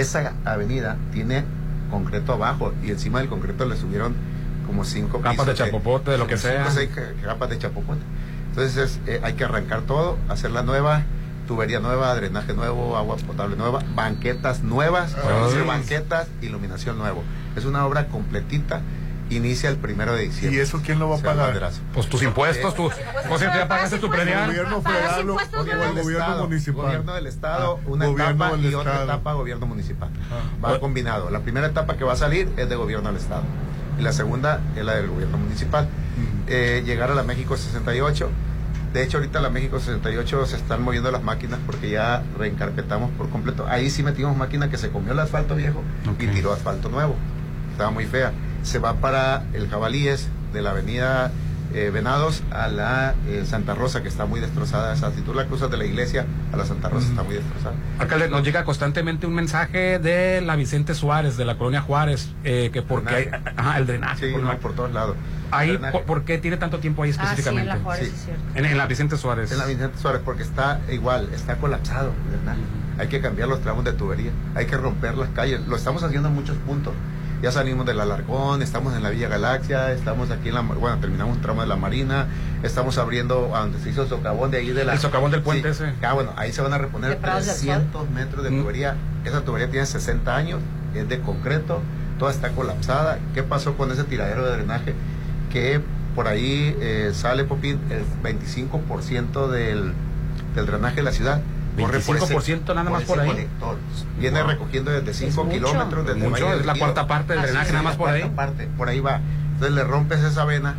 [0.00, 1.44] Esa avenida tiene
[1.90, 4.14] concreto abajo y encima del concreto le subieron
[4.66, 6.70] como cinco Capas de chapopote, de lo que cinco, sea.
[6.70, 8.00] seis ca- capas de chapopote.
[8.50, 11.02] Entonces eh, hay que arrancar todo, hacerla nueva,
[11.46, 17.22] tubería nueva, drenaje nuevo, agua potable nueva, banquetas nuevas, hacer banquetas, iluminación nuevo.
[17.56, 18.80] Es una obra completita,
[19.36, 20.58] inicia el primero de diciembre.
[20.58, 21.46] ¿Y eso quién lo va a pagar?
[21.46, 21.80] banderazo.
[21.92, 22.90] Pues tus impuestos, tú.
[23.28, 24.46] Pues si ya pagaste tu ¿El predial.
[24.48, 26.84] gobierno ¿Pagas federal o gobierno Estado, municipal?
[26.86, 30.08] Gobierno del Estado, Ah, una gobierno etapa y otra etapa gobierno municipal.
[30.30, 30.64] Ah.
[30.64, 31.30] Va combinado.
[31.30, 33.42] La primera etapa que va a salir es de gobierno del Estado.
[33.98, 35.88] Y la segunda es la del gobierno municipal.
[36.46, 38.28] Eh, llegar a la México 68.
[38.92, 43.28] De hecho, ahorita la México 68 se están moviendo las máquinas porque ya reencarpetamos por
[43.28, 43.66] completo.
[43.68, 45.82] Ahí sí metimos máquina que se comió el asfalto viejo
[46.18, 47.16] y tiró asfalto nuevo.
[47.72, 48.32] Estaba muy fea.
[48.64, 51.30] Se va para el Jabalíes de la avenida
[51.74, 54.94] eh, Venados a la eh, Santa Rosa, que está muy destrozada.
[54.94, 57.74] Esa, si tú la cruzas de la iglesia a la Santa Rosa, está muy destrozada.
[57.98, 62.70] Alcalde, nos llega constantemente un mensaje de la Vicente Suárez, de la colonia Juárez, eh,
[62.72, 64.28] que porque hay, ajá, el drenaje.
[64.28, 65.16] Sí, por, no, por todos lados.
[65.50, 67.68] Ahí, por, por qué tiene tanto tiempo ahí Ah, sí, en específicamente?
[67.68, 68.14] la Juárez, Sí.
[68.16, 68.42] es cierto.
[68.54, 69.50] En, en la Vicente Suárez.
[69.52, 72.60] En la Vicente Suárez, porque está igual, está colapsado el drenaje.
[72.98, 75.60] Hay que cambiar los tramos de tubería, hay que romper las calles.
[75.66, 76.92] Lo estamos haciendo en muchos puntos.
[77.44, 81.36] Ya salimos del Alarcón, estamos en la Villa Galaxia, estamos aquí en la, bueno, terminamos
[81.36, 82.26] un tramo de la Marina,
[82.62, 84.94] estamos abriendo a donde se hizo el socavón de ahí de la...
[84.94, 85.84] El socavón del puente Sí.
[85.84, 85.92] ese.
[86.06, 88.62] Ah, bueno, ahí se van a reponer Prados del 300 metros de Mm.
[88.62, 88.96] tubería.
[89.26, 90.60] Esa tubería tiene 60 años,
[90.94, 91.82] es de concreto,
[92.18, 93.18] toda está colapsada.
[93.34, 94.94] ¿Qué pasó con ese tiradero de drenaje?
[95.52, 95.82] Que
[96.14, 99.92] por ahí eh, sale, Popín, el 25% del,
[100.54, 101.42] del drenaje de la ciudad.
[101.76, 103.28] Corre por ese- 25% nada más ese por ahí.
[103.28, 103.76] colector.
[104.18, 104.50] Viene Wow.
[104.50, 105.56] recogiendo desde 5 mucho.
[105.56, 108.30] kilómetros desde Mucho, es la cuarta parte del drenaje, nada más por ahí.
[108.34, 109.20] parte, por ahí va.
[109.54, 110.74] Entonces le rompes esa vena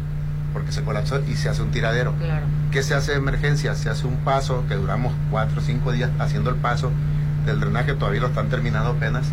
[0.53, 2.13] porque se colapsó y se hace un tiradero.
[2.13, 2.45] Claro.
[2.71, 3.75] ¿Qué se hace de emergencia?
[3.75, 6.91] Se hace un paso que duramos 4 o 5 días haciendo el paso
[7.45, 9.25] del drenaje, todavía lo están terminando apenas.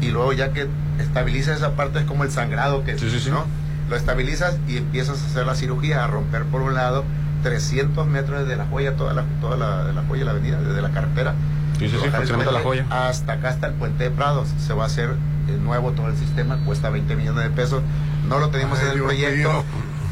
[0.00, 3.30] Y luego ya que estabiliza esa parte es como el sangrado que Sí, sí, sí.
[3.30, 3.44] ¿no?
[3.90, 7.04] Lo estabilizas y empiezas a hacer la cirugía, a romper por un lado
[7.42, 10.80] 300 metros desde la joya, toda la, toda la, de la joya, la avenida, desde
[10.82, 11.34] la carretera.
[11.78, 12.86] Sí, sí, sí, la joya.
[12.90, 14.48] Hasta acá está el puente de Prados.
[14.58, 15.10] Se va a hacer
[15.46, 17.82] de nuevo todo el sistema, cuesta 20 millones de pesos.
[18.28, 19.50] No lo tenemos Ay, en el Dios proyecto.
[19.52, 19.64] mío.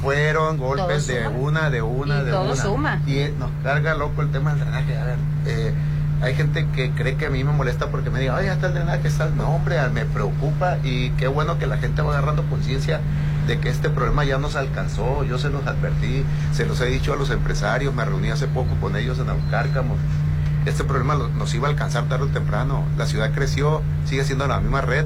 [0.03, 2.57] Fueron golpes de una, de una, Y de todo una.
[2.57, 3.01] suma.
[3.07, 4.97] Y eh, nos carga loco el tema del drenaje.
[4.99, 5.17] A ver,
[5.47, 5.75] eh,
[6.23, 8.69] hay gente que cree que a mí me molesta porque me diga, ay, ya está
[8.69, 9.37] el drenaje, está el...
[9.37, 13.01] No, hombre, me preocupa y qué bueno que la gente va agarrando conciencia
[13.51, 15.25] de que este problema ya nos alcanzó.
[15.25, 18.77] Yo se los advertí, se los he dicho a los empresarios, me reuní hace poco
[18.81, 19.97] con ellos en Aucárcamo.
[20.67, 22.85] Este problema lo- nos iba a alcanzar tarde o temprano.
[22.97, 25.05] La ciudad creció, sigue siendo la misma red.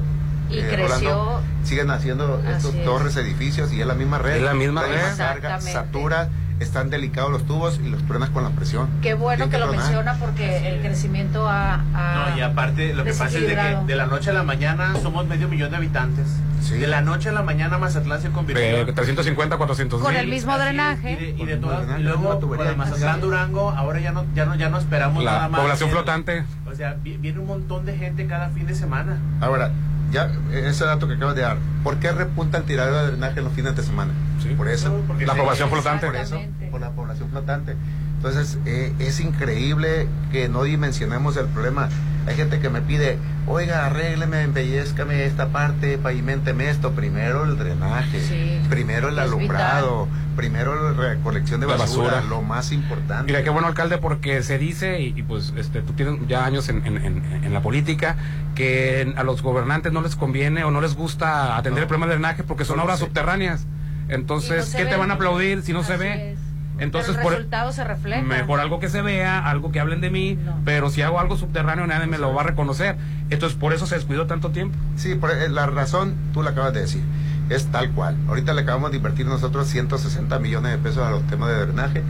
[0.51, 2.85] Y Eh, creció- Rolando, siguen haciendo estos es.
[2.85, 4.35] torres, edificios y es la misma red.
[4.35, 4.89] Es la misma red.
[4.93, 5.73] carga, Exactamente.
[5.73, 8.87] satura, están delicados los tubos y los truenas con la presión.
[9.01, 13.03] Qué bueno Tienen que lo menciona porque el crecimiento ha, ha- No, y aparte, lo
[13.03, 15.77] que pasa es de que de la noche a la mañana somos medio millón de
[15.77, 16.27] habitantes.
[16.61, 16.77] Sí.
[16.77, 18.63] De la noche a la mañana Mazatlán se convirtió.
[18.65, 20.19] Eh, 350, 400 con mil.
[20.21, 21.11] el mismo drenaje.
[21.11, 23.21] Y de, y de drenaje, y luego tubería de Mazatlán.
[23.21, 25.61] Durango, ahora ya no, ya no, ya no esperamos La nada más.
[25.61, 26.43] población El- flotante.
[26.65, 29.17] O sea, vi- viene un montón de gente cada fin de semana.
[29.41, 29.69] Ahora,
[30.11, 33.45] ya ese dato que acabas de dar, ¿por qué repunta el tiradero de drenaje en
[33.45, 34.13] los fines de semana?
[34.49, 34.55] Sí.
[34.55, 35.01] Por eso.
[35.07, 36.05] Porque La se- población flotante.
[36.07, 36.39] Por eso,
[36.71, 37.75] por la población flotante.
[38.17, 41.89] Entonces, eh, es increíble que no dimensionemos el problema.
[42.27, 46.91] Hay gente que me pide, oiga, arrégleme, embellezcame esta parte, pavimenteme esto.
[46.93, 48.59] Primero el drenaje, Sí.
[48.67, 52.27] primero el alumbrado, primero la recolección de La basura, basura.
[52.29, 53.31] lo más importante.
[53.31, 56.67] Mira, qué bueno alcalde porque se dice, y, y pues este, tú tienes ya años
[56.69, 58.15] en, en- en- en la política,
[58.55, 61.83] que a los gobernantes no les conviene o no les gusta atender No.
[61.83, 63.05] el problema del drenaje porque son No, obras sí.
[63.05, 63.67] subterráneas.
[64.09, 66.31] Entonces, no ¿qué te van a aplaudir si no se ve?
[66.33, 66.39] es.
[66.77, 68.21] Entonces, Pero el por- resultado se refleja.
[68.23, 70.59] Mejor algo que se vea, algo que hablen de mí, No.
[70.65, 72.97] pero si hago algo subterráneo nadie me lo va a reconocer.
[73.29, 74.77] Entonces, por eso se descuidó tanto tiempo.
[74.97, 77.01] Sí, por, eh, la razón tú la acabas de decir.
[77.49, 78.17] Es tal cual.
[78.27, 82.03] Ahorita le acabamos de invertir nosotros 160 millones de pesos a los temas de drenaje.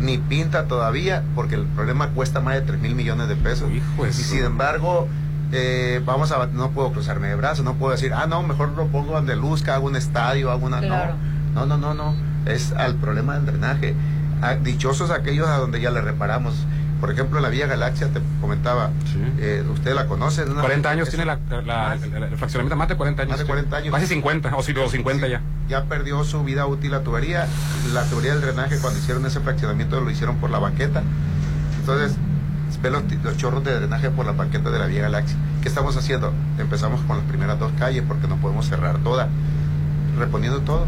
[0.00, 3.70] Ni pinta todavía porque el problema cuesta más de 3 mil millones de pesos.
[3.72, 5.08] Hijo y sin embargo,
[5.52, 8.86] eh, vamos a, no puedo cruzarme de brazos, no puedo decir, ah, no, mejor lo
[8.88, 10.80] pongo donde luzca, hago un estadio, hago una...
[10.80, 11.14] Claro.
[11.14, 12.14] No, no, no, no, no.
[12.46, 13.94] Es al problema del drenaje.
[14.42, 16.54] Ah, dichosos aquellos a donde ya le reparamos.
[17.00, 19.18] Por ejemplo, la Vía Galaxia, te comentaba, Sí.
[19.38, 20.42] eh, usted la conoce.
[20.42, 23.30] es una- 40 años tiene la, la- el, fraccionamiento, más de 40 años.
[23.30, 23.94] Más de 40 años.
[23.94, 25.40] Casi 50, o sí, o 50 Sí, ya.
[25.68, 27.46] Ya perdió su vida útil la tubería.
[27.94, 31.02] La tubería del drenaje cuando hicieron ese fraccionamiento lo hicieron por la banqueta.
[31.80, 32.16] Entonces,
[32.82, 35.36] ve los, los chorros de drenaje por la banqueta de la Vía Galaxia.
[35.62, 36.32] ¿Qué estamos haciendo?
[36.58, 39.28] Empezamos con las primeras dos calles porque no podemos cerrar toda.
[40.18, 40.86] Reponiendo todo.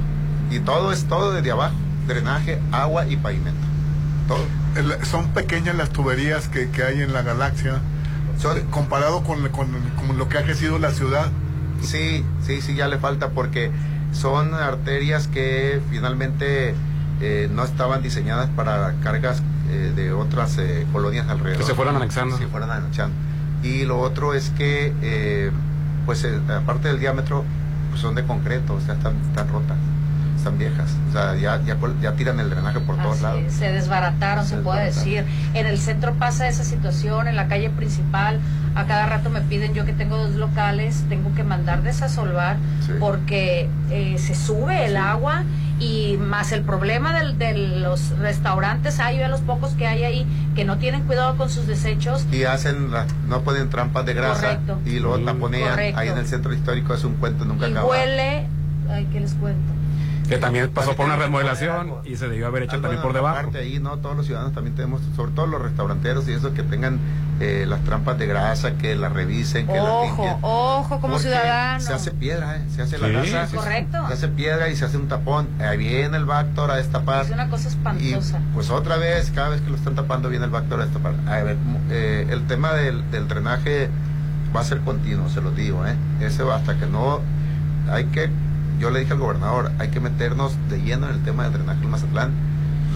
[0.50, 1.74] Y todo es todo desde abajo.
[2.06, 3.60] Drenaje, agua y pavimento.
[4.28, 4.44] Todo.
[4.76, 7.80] El- son pequeñas las tuberías que, que hay en la galaxia.
[8.38, 9.68] Son- comparado con, con-
[10.06, 11.26] con lo que ha crecido la ciudad.
[11.82, 13.70] Sí, sí, sí, ya le falta porque
[14.12, 16.74] son arterias que finalmente
[17.20, 21.58] eh, no estaban diseñadas para cargas eh, de otras eh, colonias alrededor.
[21.60, 22.36] Que se fueran anexando.
[22.36, 23.14] Se fueran anexando.
[23.62, 25.50] Y lo otro es que, eh,
[26.04, 27.44] pues eh, aparte del diámetro,
[27.90, 29.76] pues son de concreto, o sea, están, están rotas,
[30.42, 30.90] están viejas.
[31.08, 31.60] O sea, ya,
[32.00, 33.42] ya, tiran el drenaje por todos lados.
[33.46, 35.24] es, Se desbarataron, se, Se puede decir.
[35.54, 38.40] En el centro pasa esa situación, en la calle principal,
[38.74, 42.92] a cada rato me piden, yo que tengo dos locales, tengo que mandar desasolvar Sí.
[42.98, 45.44] porque eh, se sube el agua
[45.78, 50.26] y más el problema del- de los restaurantes, hay a los pocos que hay ahí
[50.54, 52.26] que no tienen cuidado con sus desechos.
[52.32, 54.78] Y hacen, la- no ponen trampas de grasa Correcto.
[54.86, 55.70] y luego taponean.
[55.70, 56.00] Correcto.
[56.00, 57.86] Ahí en el centro histórico es un cuento, nunca y acaba.
[57.88, 58.46] huele,
[58.90, 59.72] ay, ¿qué les cuento?
[60.34, 63.36] Que también pasó por una remodelación y se debió haber hecho Algo también por debajo.
[63.36, 63.98] parte ahí, ¿no?
[63.98, 66.98] Todos los ciudadanos también tenemos, sobre todo los restauranteros y eso, que tengan
[67.40, 70.36] eh, las trampas de grasa, que las revisen, que las Ojo, limpien.
[70.42, 71.80] ojo como ciudadano.
[71.80, 72.62] Se hace piedra, ¿eh?
[72.74, 73.46] Se hace la grasa.
[73.48, 73.56] sí.
[73.56, 73.98] Correcto.
[74.08, 75.48] Se hace piedra y se hace un tapón.
[75.60, 77.24] Ahí viene el Bactor a destapar.
[77.24, 78.40] Es una cosa Y espantosa.
[78.54, 81.14] pues otra vez, cada vez que lo están tapando, viene el Bactor a destapar.
[81.26, 81.56] A ver,
[81.90, 83.88] eh, el tema del, del drenaje
[84.54, 85.94] va a ser continuo, se lo digo, ¿eh?
[86.20, 87.20] Ese va hasta que no.
[87.90, 88.30] Hay que.
[88.82, 91.84] Yo le dije al gobernador, hay que meternos de lleno en el tema del drenaje
[91.84, 92.32] en Mazatlán.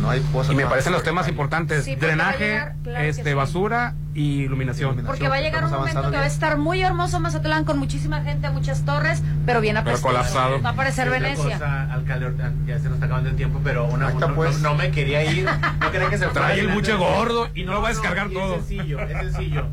[0.02, 3.22] No hay cosas Y me parecen los temas importantes: Sí, drenaje, llegar, claro que este,
[3.30, 3.34] sí.
[3.34, 5.00] basura y iluminación.
[5.06, 8.20] Porque va a llegar un momento que va a estar muy hermoso Mazatlán con muchísima
[8.22, 10.08] gente, muchas torres, pero bien Pero apestoso.
[10.08, 10.60] colapsado.
[10.60, 11.58] Va a parecer Y otra Venecia.
[11.58, 12.32] cosa, alcalde,
[12.66, 14.58] ya se nos está acabando el tiempo, pero una, no, pues.
[14.60, 15.44] no- no me quería ir.
[15.80, 18.28] No quería que se fuera Trae el buche gordo y no lo va a descargar
[18.30, 18.56] todo.
[18.56, 19.66] Es sencillo, es sencillo.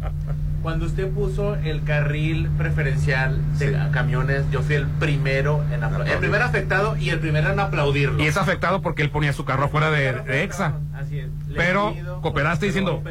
[0.63, 3.75] Cuando usted puso el carril preferencial de Sí.
[3.91, 6.13] camiones, yo fui el primero en aplaudir.
[6.13, 8.23] El primer afectado y el primero en aplaudirlo.
[8.23, 10.73] Y es afectado porque él ponía su carro fuera de, de EXA.
[10.95, 11.27] Así es.
[11.49, 13.03] Le Pero pido, cooperaste diciendo-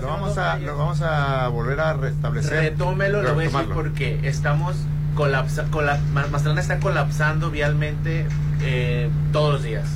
[0.00, 2.58] Lo vamos, a, lo vamos a volver a restablecer.
[2.58, 4.74] Retómelo, lo voy a decir porque estamos
[5.14, 8.26] colapsando, Mazatlán está colapsando vialmente
[8.62, 9.86] eh, todos los días.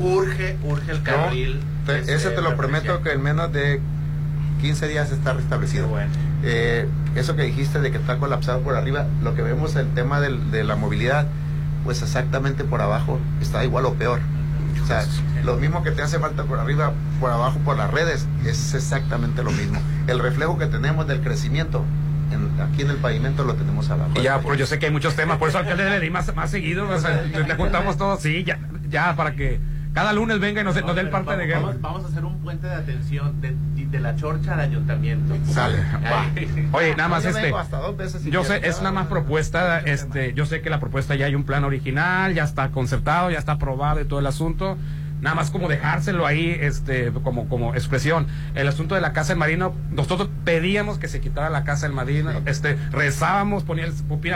[0.00, 1.60] Urge, urge el No, carril.
[1.86, 3.80] te- este, ese te lo prometo que en menos de
[4.60, 5.86] 15 días está restablecido.
[5.86, 6.10] Bueno.
[6.44, 10.20] Eh, eso que dijiste de que está colapsado por arriba, lo que vemos el tema
[10.20, 11.26] del- de la movilidad,
[11.84, 14.20] pues exactamente por abajo está igual o peor.
[14.82, 15.04] O sea,
[15.44, 19.42] lo mismo que te hace falta por arriba, por abajo, por las redes, es exactamente
[19.44, 19.80] lo mismo.
[20.08, 21.84] El reflejo que tenemos del crecimiento
[22.32, 24.10] en- aquí en el pavimento lo tenemos abajo.
[24.22, 26.50] Ya, pues yo sé que hay muchos temas, por eso alcalde le di más, más
[26.50, 29.60] seguido, o sea, le, juntamos todos, sí, ya, ya, para que
[29.92, 31.60] cada lunes venga y nos, nos dé el Vamos, parte de guerra.
[31.60, 35.34] vamos, vamos a hacer un puente de atención de, de la chorcha al ayuntamiento.
[35.52, 35.78] Sale.
[36.72, 37.42] Oye, nada más Yo este.
[37.42, 40.70] vengo hasta dos veces si Yo sé, es nada más propuesta, este, yo sé que
[40.70, 44.20] la propuesta ya hay un plan original, ya está concertado, ya está aprobado y todo
[44.20, 44.76] el asunto.
[45.20, 48.26] Nada más como dejárselo ahí, este, como, como expresión.
[48.56, 51.94] El asunto de la casa del marino, nosotros pedíamos que se quitara la casa del
[51.94, 53.86] marino, este, rezábamos, ponía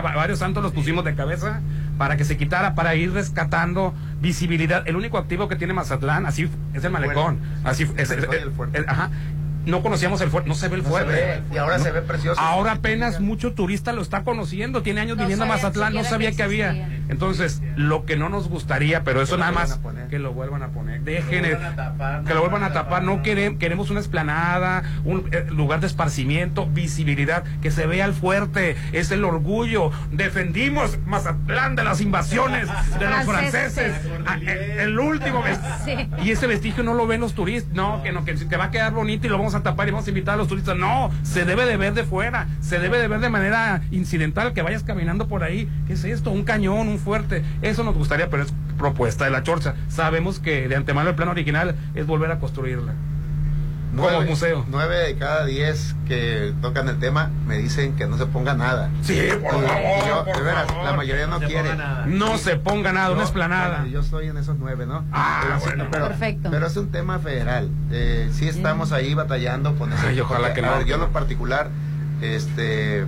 [0.01, 1.61] va- varios santos los pusimos de cabeza
[1.99, 4.87] para que se quitara, para ir rescatando visibilidad.
[4.87, 8.79] El único activo que tiene Mazatlán, así es el malecón, así es, el fuerte.
[8.81, 9.11] es- ajá.
[9.67, 11.13] No conocíamos el fuerte, no se ve el No fuerte.
[11.13, 11.85] ve, y ahora No.
[11.85, 12.41] se ve precioso.
[12.41, 16.31] Ahora apenas mucho turista lo está conociendo, tiene años No viniendo a Mazatlán, no sabía
[16.31, 16.89] que que había.
[17.09, 19.79] Entonces, lo que no nos gustaría, pero eso lo nada más
[20.11, 21.01] que lo vuelvan a poner.
[21.03, 24.01] Dejen lo el- vuelvan a tapar, que lo vuelvan a tapar, no queremos, queremos una
[24.01, 29.91] esplanada, un eh, lugar de esparcimiento, visibilidad, que se vea el fuerte, es el orgullo.
[30.31, 33.95] Defendimos Mazatlán de las invasiones de los Franceses.
[34.27, 36.09] Ah, eh, el último vest- Sí.
[36.23, 38.71] y ese vestigio no lo ven los turistas, no, que no, que, que va a
[38.71, 40.77] quedar bonito y lo vamos a tapar y vamos a invitar a los turistas.
[40.77, 44.63] No, se debe de ver de fuera, se debe de ver de manera incidental, que
[44.63, 45.69] vayas caminando por ahí.
[45.87, 46.31] ¿Qué es esto?
[46.31, 47.45] Un cañón, un fuerte.
[47.63, 49.75] Eso nos gustaría, pero es propuesta de la chorcha.
[49.89, 52.95] Sabemos que de antemano el plan original es volver a construirla.
[53.97, 54.65] Como museo.
[54.69, 58.91] Nueve de cada diez que tocan el tema me dicen que no se ponga nada.
[59.03, 60.85] Sí, por Y- y favor, yo, por de veras, favor.
[60.85, 61.71] la mayoría no, No se quiere.
[61.71, 62.07] ponga nada.
[62.07, 63.77] No se ponga nada, una Yo- esplanada.
[63.79, 65.05] bueno, yo estoy en esos nueve, ¿no?
[65.13, 65.85] Ah, pero, sí, bueno.
[65.91, 66.49] pero- Perfecto.
[66.51, 67.69] pero es un tema federal.
[67.91, 70.03] Eh, sí estamos ahí batallando con eso.
[70.07, 70.77] Ay, ojalá porque, que a no.
[70.79, 71.69] ver, yo en lo particular,
[72.23, 73.05] este,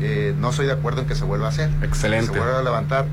[0.00, 1.70] eh, no soy de acuerdo en que se vuelva a hacer.
[1.82, 2.26] Excelente.
[2.28, 3.06] Que se vuelva a levantar.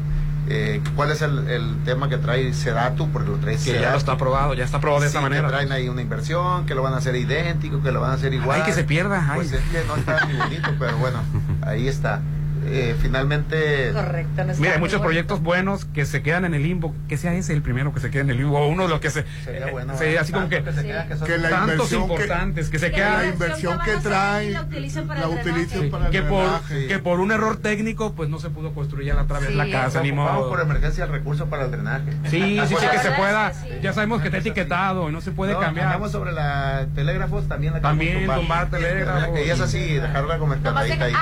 [0.49, 3.09] Eh, ¿Cuál es el, el tema que trae Sedatu?
[3.11, 3.91] Porque lo trae Que ya Sedatu.
[3.91, 5.47] lo está aprobado, ya está aprobado de Sí, esa que manera.
[5.47, 8.33] traen ahí una inversión, que lo van a hacer idéntico, que lo van a hacer
[8.33, 8.59] igual.
[8.59, 9.35] Ay, que se pierda, ay.
[9.35, 11.19] Pues es que no está ni bonito, pero bueno,
[11.61, 12.21] ahí está.
[12.65, 14.43] Eh, finalmente, Correcto.
[14.43, 15.01] no Mira, hay muchos bonito.
[15.03, 16.93] proyectos buenos que se quedan en el limbo.
[17.09, 18.59] Que sea ese el primero que se quede en el limbo.
[18.59, 19.25] O uno de los que se.
[19.43, 20.57] sería eh, así como que.
[20.61, 23.11] Tanto se queda que son- Que la tantos inversión que- importantes que, se Que quedan.
[23.13, 25.51] la la inversión a que hacer trae y la utilicen para la el drenaje.
[25.51, 28.73] utilicen Sí, para el que por, que por un error técnico pues no se pudo
[28.73, 29.07] construir
[29.39, 29.55] vez Sí.
[29.55, 32.11] la casa ni modo por emergencia el recurso para el drenaje.
[32.29, 35.31] sí sí sí que se pueda que ya sabemos que está etiquetado y no se
[35.31, 39.35] puede cambiar cambiamos sobre la telégrafos, también la También tumbar telégrafos.
[39.35, 40.53] Que ya es así, dejarla como
[40.99, 41.13] deje, ahí.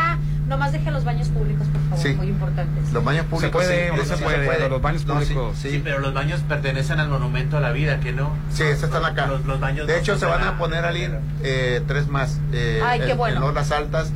[0.50, 2.14] Nomás deje los baños públicos, por favor, Sí.
[2.16, 2.92] muy importantes.
[2.92, 3.52] Los baños públicos.
[3.64, 5.58] puede sí, no se puede, los baños No, sí, públicos.
[5.62, 8.32] Sí, Sí, pero los baños pertenecen al monumento a la vida, ¿que no?
[8.52, 9.28] Sí, estos están acá.
[9.28, 11.08] Los, los baños de hecho, se van a poner ali
[11.44, 12.40] eh, tres más.
[12.52, 13.50] Eh, Ay, qué en- bueno.
[13.50, 14.12] En Altas.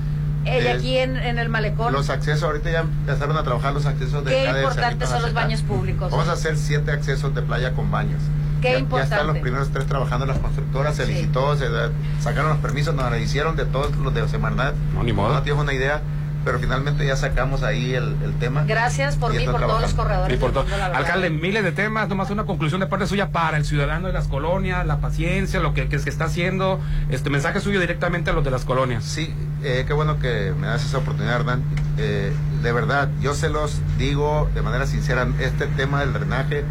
[0.45, 3.73] Eh, y Eh, aquí en, en el malecón, Los accesos, ahorita ya empezaron a trabajar
[3.73, 6.11] los accesos de qué importantes son los baños públicos.
[6.11, 8.21] Vamos a hacer siete accesos de playa con baños.
[8.61, 9.09] Qué ya, importante.
[9.11, 11.13] Ya están los primeros tres trabajando las constructoras, se Sí.
[11.13, 11.67] licitó, se
[12.21, 14.73] sacaron los permisos, nos la hicieron de todos los de Semarnat.
[14.93, 15.33] No, ni modo.
[15.33, 16.01] No tuvimos una idea,
[16.43, 18.63] pero finalmente ya sacamos ahí el, el tema.
[18.63, 20.03] Gracias por mí, por todos los trabajando.
[20.03, 20.37] corredores.
[20.37, 20.65] Y por todo.
[20.93, 24.27] Alcalde, miles de temas, nomás una conclusión de parte suya para el ciudadano de las
[24.27, 26.79] colonias, la paciencia, lo que, que se está haciendo,
[27.09, 29.03] este mensaje suyo directamente a los de las colonias.
[29.03, 29.33] Sí,
[29.63, 31.63] eh, qué bueno que me das esa oportunidad, Hernán.
[31.97, 32.31] Eh,
[32.61, 36.63] de verdad, yo se los digo de manera sincera, este tema del drenaje,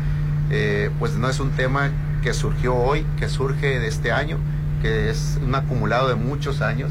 [0.51, 1.91] eh, pues no es un tema
[2.23, 4.39] que surgió hoy, que surge de este año,
[4.81, 6.91] que es un acumulado de muchos años,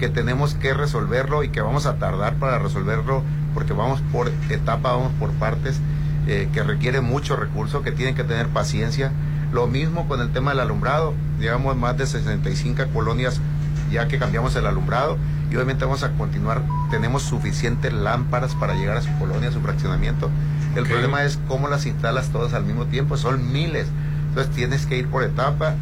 [0.00, 3.22] que tenemos que resolverlo y que vamos a tardar para resolverlo
[3.52, 5.78] porque vamos por etapa, vamos por partes,
[6.26, 9.12] eh, que requiere mucho recurso, que tienen que tener paciencia.
[9.52, 13.42] Lo mismo con el tema del alumbrado, llevamos más de 65 colonias
[13.92, 15.18] ya que cambiamos el alumbrado
[15.50, 19.60] y obviamente vamos a continuar, tenemos suficientes lámparas para llegar a su colonia, a su
[19.60, 20.30] fraccionamiento.
[20.76, 23.88] El problema es cómo las instalas todas al mismo tiempo, son miles.
[24.28, 25.74] Entonces tienes que ir por etapa.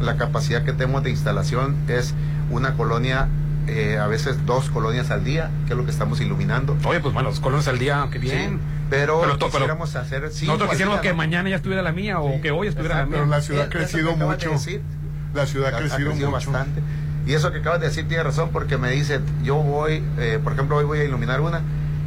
[0.00, 2.14] La capacidad que tenemos de instalación es
[2.50, 3.28] una colonia,
[3.66, 6.76] eh, a veces dos colonias al día, que es lo que estamos iluminando.
[6.84, 8.60] Oye, pues bueno, dos colonias al día, qué bien.
[8.90, 11.16] pero, Pero to- pero- quisiéramos hacer cinco Nosotros quisiéramos que ¿no?
[11.16, 13.24] mañana ya estuviera la mía o que hoy estuviera Exacto, la mía.
[13.24, 14.50] Pero la ciudad ha crecido de mucho.
[15.34, 16.30] La ciudad ha crecido, mucho.
[16.30, 16.80] bastante.
[17.26, 20.52] Y eso que acabas de decir tiene razón porque me dicen, yo voy, eh, por
[20.52, 21.60] ejemplo, hoy voy a iluminar una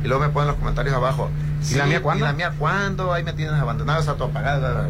[0.03, 1.29] y luego me ponen los comentarios abajo.
[1.69, 2.23] ¿Y la mía cuándo?
[2.23, 3.11] ¿Y la mía cuándo?
[3.13, 4.87] Ahí me tienes abandonado, está todo apagada.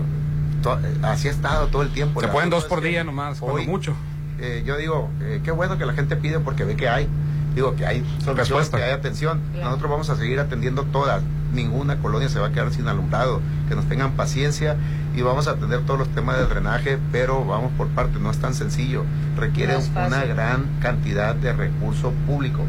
[0.61, 2.20] To- eh, así ha estado todo el tiempo.
[2.22, 3.95] Se La pueden cosa dos por día nomás, hoy, mucho.
[4.41, 7.07] Eh, yo digo, eh, qué bueno que la gente pide porque ve que hay.
[7.55, 8.77] Digo que hay soluciones, Respuesta.
[8.77, 9.41] que hay atención.
[9.55, 11.23] Nosotros vamos a seguir atendiendo todas.
[11.53, 13.41] Ninguna colonia se va a quedar sin alumbrado.
[13.67, 14.77] Que nos tengan paciencia
[15.15, 18.19] y vamos a atender todos los temas de drenaje, pero vamos por parte.
[18.19, 19.03] No es tan sencillo.
[19.35, 22.61] Requiere No una gran cantidad de recurso público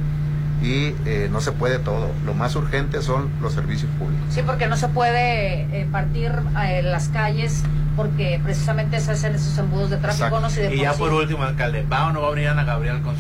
[0.63, 2.11] y eh, no se puede todo.
[2.27, 4.27] Lo más urgente son los servicios públicos.
[4.31, 6.33] Sí, porque no se puede eh, partir
[6.63, 7.63] eh, las calles
[7.97, 10.27] porque precisamente se hacen esos embudos de tráfico.
[10.27, 10.41] Exacto.
[10.41, 12.49] No si de Y ya sí- por último, alcalde, ¿va o no va a abrir
[12.49, 13.17] Ana Gabriel con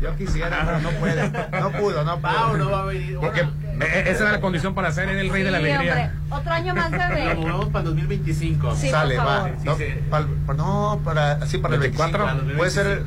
[0.00, 1.28] Yo quisiera, pero no puede.
[1.60, 2.32] No pudo, no pudo.
[2.32, 3.18] ¿Va o no va a venir?
[3.20, 3.40] Porque
[4.06, 5.92] esa era la condición para ser el rey de la Sí, alegría.
[5.92, 7.34] hombre, otro año más Lo bebé.
[7.34, 8.76] movemos para el 2025.
[8.76, 9.48] Sí, Sale, por va.
[9.64, 9.94] No, Sí, sí.
[10.08, 12.24] pal- pa- no, para, sí, para el 24.
[12.26, 12.56] 25.
[12.58, 13.02] Puede ser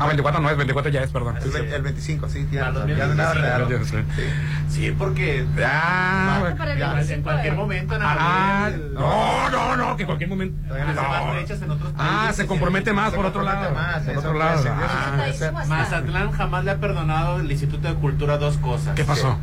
[0.00, 1.36] Ah, 24 no es, 24 ya es, perdón.
[1.42, 3.14] el, 25, sí, tiene Para razón, ya no 2025.
[3.16, 3.68] nada raro.
[3.84, 3.96] Sí.
[4.16, 4.22] Sí.
[4.68, 5.44] Sí, porque.
[5.56, 10.30] Para el ya, 25 en cualquier momento Ana Ah, no, no, no, que en cualquier
[10.30, 10.56] momento.
[10.68, 10.76] No.
[10.76, 13.64] en otros Ah, se compromete más por otro lado.
[13.66, 14.64] compromete más, Por otro lado.
[14.68, 15.64] Ah.
[15.66, 18.94] Mazatlán jamás le ha perdonado el Instituto de Cultura dos cosas.
[18.94, 19.36] ¿Qué pasó?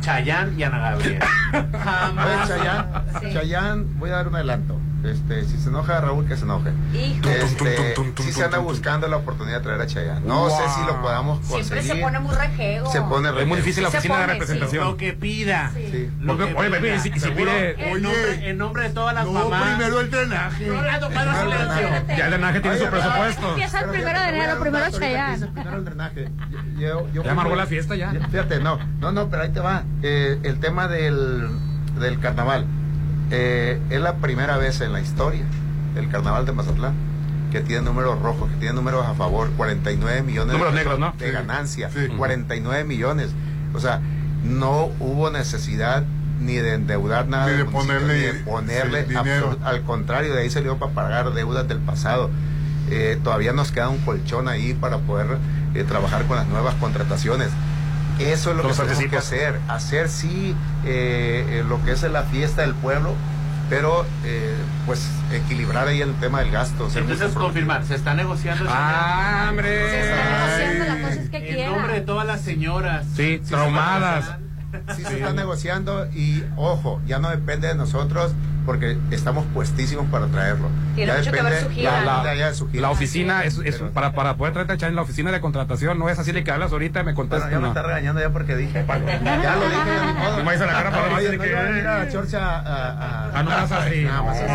[0.00, 1.20] Chayán y Ana Gabriel.
[1.52, 2.48] A ver, jamás.
[2.48, 2.86] Chayán,
[3.20, 3.32] Sí.
[3.32, 4.80] Chayán, voy a dar un adelanto.
[5.04, 6.70] Este, si se enoja Raúl, que se enoje.
[6.94, 7.28] Hijo.
[7.28, 10.24] Este, Tum, tum, tum, sí tum, se anda buscando la oportunidad de traer a Chayán.
[10.26, 11.64] No sé si lo podamos conseguir.
[11.64, 12.92] Siempre se pone muy rejego.
[12.92, 14.84] Se pone Es muy difícil la Se oficina de pone, representación.
[14.84, 15.72] Lo que pida.
[15.74, 16.08] Sí.
[16.20, 16.98] Lo Porque, que oye, pida.
[17.00, 19.74] si- si pide- en, nombre, en nombre de todas las No, mamás.
[19.76, 20.68] primero el drenaje.
[20.68, 21.88] Rolando, para Primero el silencio.
[21.88, 22.16] drenaje.
[22.16, 23.48] Ya el drenaje tiene Oye, su presupuesto.
[23.48, 26.28] Empieza el primero de enero, primero el drenaje.
[26.78, 28.12] Yo Ya amargó la fiesta, ya.
[28.30, 29.82] Fíjate, no, no, no, pero ahí te va.
[30.02, 31.48] Eh, el tema del,
[31.98, 32.66] del carnaval.
[33.30, 35.44] Eh, es la primera vez en la historia
[35.94, 36.94] del carnaval de Mazatlán
[37.50, 41.12] que tiene números rojos, que tiene números a favor, 49 millones Números de, negros, ¿no?
[41.18, 41.32] de Sí.
[41.32, 42.08] ganancia, Sí.
[42.16, 43.28] 49 millones.
[43.74, 44.00] O sea,
[44.42, 46.02] no hubo necesidad
[46.40, 49.58] ni de endeudar nada, Ni de ponerle- ni de ponerle dinero.
[49.64, 52.30] al contrario, de ahí salió para pagar deudas del pasado.
[52.90, 55.36] Eh, todavía nos queda un colchón ahí para poder
[55.74, 57.48] eh, trabajar con las nuevas contrataciones.
[58.18, 59.58] Eso es lo que tenemos que hacer.
[59.68, 60.54] Hacer sí
[60.84, 63.14] eh, eh, lo que es la fiesta del pueblo,
[63.68, 64.54] pero eh,
[64.86, 66.88] pues equilibrar ahí el tema del gasto.
[66.94, 68.64] Entonces, confirmar, se está negociando.
[68.68, 69.78] Ah, Se está hombre.
[69.80, 71.70] negociando la cosa es que En quiera.
[71.70, 73.06] nombre de todas las señoras.
[73.16, 74.36] Sí, traumadas.
[74.96, 78.32] Sí se está negociando y ojo, ya no depende de nosotros
[78.66, 80.68] porque estamos puestísimos para traerlo.
[80.94, 82.02] Tiene ya mucho que ver depende su gira.
[82.04, 82.82] la- la- ya de su gira.
[82.82, 85.98] La oficina, es, es Pero- para, para poder de echar en la oficina de contratación,
[85.98, 87.50] no es así de que hablas ahorita y me Bueno, contestas.
[87.50, 87.68] ya me no.
[87.68, 88.84] está regañando ya porque dije.
[88.86, 88.96] Ya
[89.56, 90.38] lo dije, ya ni modo.
[90.38, 92.08] No me hizo la cara para no Oye, decir no que- a venir a la
[92.10, 94.04] chorcha a, a- Ah, no más así.
[94.04, 94.52] Nada más así.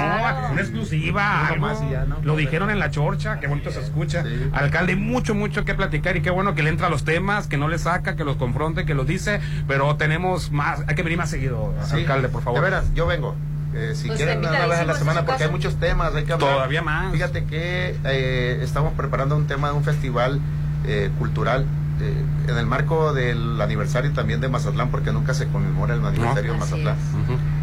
[0.48, 1.48] No, una exclusiva.
[1.48, 1.62] Algo.
[1.68, 2.18] más ya, ¿no?
[2.24, 4.24] Lo dijeron en la chorcha, qué bonito se escucha.
[4.24, 4.50] Sí.
[4.54, 7.58] Alcalde, mucho, mucho que platicar y qué bueno que le entra a los temas, que
[7.58, 11.18] no le saca, que los confronte, que los dice, pero tenemos más, hay que venir
[11.18, 12.60] más seguido, Sí, alcalde, por favor.
[12.60, 13.36] De veras, yo vengo.
[13.78, 16.34] Eh, si Pues quieren una vez a la semana, porque hay muchos temas, hay que
[16.34, 16.54] hablar.
[16.56, 17.12] Todavía más.
[17.12, 20.40] Fíjate que eh, estamos preparando un tema de un festival
[20.86, 21.66] eh, cultural
[22.02, 22.14] eh,
[22.48, 26.58] en el marco del aniversario también de Mazatlán, porque nunca se conmemora el aniversario de
[26.60, 26.96] Mazatlán.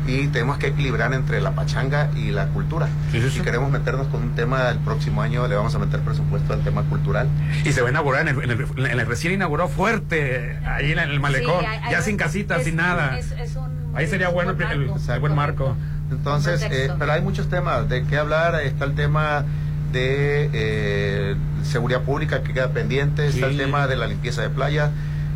[0.07, 2.89] Y tenemos que equilibrar entre la pachanga y la cultura.
[3.11, 6.01] Sí, sí, Si queremos meternos con un tema el próximo año, le vamos a meter
[6.01, 7.27] presupuesto al tema cultural.
[7.65, 10.93] Y se va a inaugurar en el, en el- en el recién inaugurado fuerte, ahí
[10.93, 13.19] en el malecón, Sí, hay- hay ya sin casitas, sin nada.
[13.19, 15.13] es- es un- Ahí sería es bueno un el, marco.
[15.13, 15.77] el buen marco.
[16.11, 18.55] Entonces, eh, pero hay muchos temas de qué hablar.
[18.63, 19.45] Está el tema
[19.93, 24.91] de eh, seguridad pública que queda pendiente, está el tema de la limpieza de playa.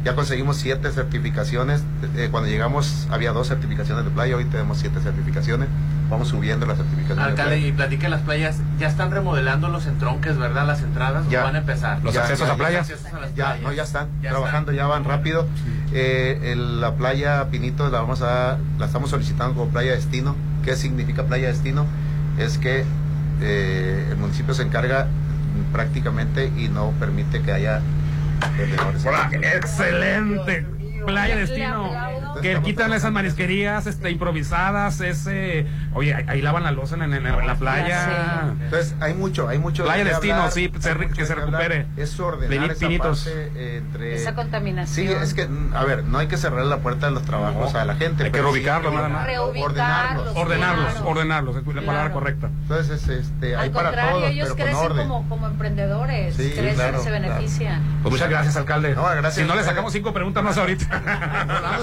[0.04, 1.82] Ya conseguimos siete certificaciones.
[2.16, 5.68] Eh, cuando llegamos había dos certificaciones de playa, hoy tenemos siete certificaciones.
[6.10, 7.18] vamos subiendo la certificación.
[7.18, 10.66] Alcalde, y platique las playas, ya están remodelando los entronques, ¿verdad?
[10.66, 11.42] Las entradas, ¿o Ya.
[11.44, 11.98] van a empezar.
[11.98, 13.62] Ya, ya, ya, accesos a las Ya, playas.
[13.62, 15.46] no, ya están Ya trabajando, ya van rápido.
[15.92, 20.34] Eh, el- la playa Pinito la vamos a, la estamos solicitando como playa destino.
[20.68, 21.86] ¿Qué significa playa destino?
[22.38, 22.84] Es que
[23.40, 25.06] eh, el municipio se encarga
[25.72, 27.80] prácticamente y no permite que haya
[28.58, 29.02] vendedores.
[29.06, 30.66] Hola, excelente.
[31.06, 31.90] Playa Destino.
[32.40, 35.66] Que quitan esas marisquerías este, improvisadas, ese...
[35.94, 38.52] Oye, ahí, ahí lavan la losa en, en- en la playa.
[38.62, 39.84] Entonces, hay mucho, hay mucho.
[39.84, 41.86] Playa de Destino, hablar, sí, se que de se recupere.
[41.96, 43.24] Es ordenar esa pinitos.
[43.24, 44.14] parte, eh, entre...
[44.14, 45.06] Esa contaminación.
[45.08, 47.74] Sí, es que, mm, a ver, no hay que cerrar la puerta de los trabajos
[47.74, 48.24] a la gente.
[48.24, 49.26] Hay que reubicarlos, nada más.
[49.26, 51.08] Reubicarlos, Ordenarlos, claro.
[51.08, 52.12] ordenarlos, es la palabra Claro.
[52.14, 52.46] correcta.
[52.62, 55.08] Entonces, este, hay Al para contrario, todos, ellos pero con crecen orden.
[55.08, 57.82] como, como emprendedores, Sí, crecen claro, y se benefician.
[58.02, 58.94] Pues muchas gracias, alcalde.
[58.94, 60.86] No, gracias si no le sacamos cinco preguntas más ahorita.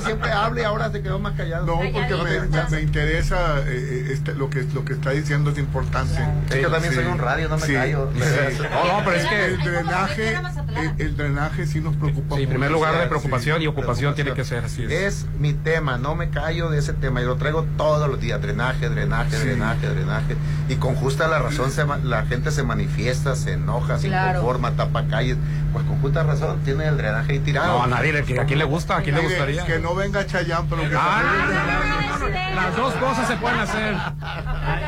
[0.03, 1.65] Siempre habla y ahora se quedó más callado.
[1.65, 5.49] No, porque me, me- me interesa eh, eh, este, lo que lo que está diciendo
[5.51, 6.13] es importante.
[6.47, 8.09] Es que yo también soy un radio, no me callo.
[8.15, 12.35] No, no, pero es que- el drenaje, el, el drenaje sí nos preocupa.
[12.35, 12.79] Sí, en primer mucho.
[12.79, 14.83] lugar de Sí, preocupación y ocupación tiene que ser así.
[14.83, 14.91] Es.
[14.91, 18.41] Es mi tema, no me callo de ese tema, yo lo traigo todos los días,
[18.41, 19.45] drenaje, drenaje, Sí.
[19.45, 20.35] drenaje, drenaje.
[20.67, 24.39] Y con justa la razón se la gente se manifiesta, se enoja, se Claro.
[24.39, 25.37] inconforma, tapa calles.
[25.73, 27.77] Pues con justa razón tiene el drenaje ahí tirado.
[27.79, 28.97] No, a nadie, le- ¿a quién le gusta?
[28.97, 29.65] ¿A quién le gustaría?
[29.65, 32.55] Que no venga Chayán, pero que Ah, se no, no, no, no, no.
[32.55, 33.95] Las dos cosas se pueden hacer.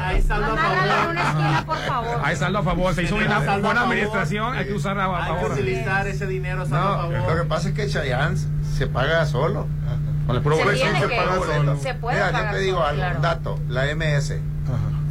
[0.05, 1.09] Ahí saldo a favor.
[1.11, 2.19] una esquina, por favor.
[2.23, 2.93] Hay saldo a favor.
[2.95, 3.77] Se hizo una buena favor.
[3.77, 4.53] administración.
[4.55, 5.51] Hay que usar a, a Hay que favor.
[5.51, 7.41] utilizar ese dinero, saldo a No, lo favor.
[7.41, 8.37] que pasa es que Chayanne
[8.77, 9.67] se paga solo.
[10.25, 11.77] Con el puro Se se que- paga solo.
[11.77, 13.15] se puede Mira, yo pagar te digo solo, algo, claro.
[13.15, 14.41] un dato, la MS,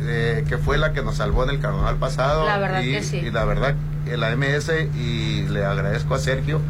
[0.03, 2.45] eh, que fue la que nos salvó en el carnaval pasado.
[2.45, 3.17] La verdad y, que sí.
[3.19, 3.75] Y la verdad,
[4.05, 6.61] que la MS, y le agradezco a Sergio.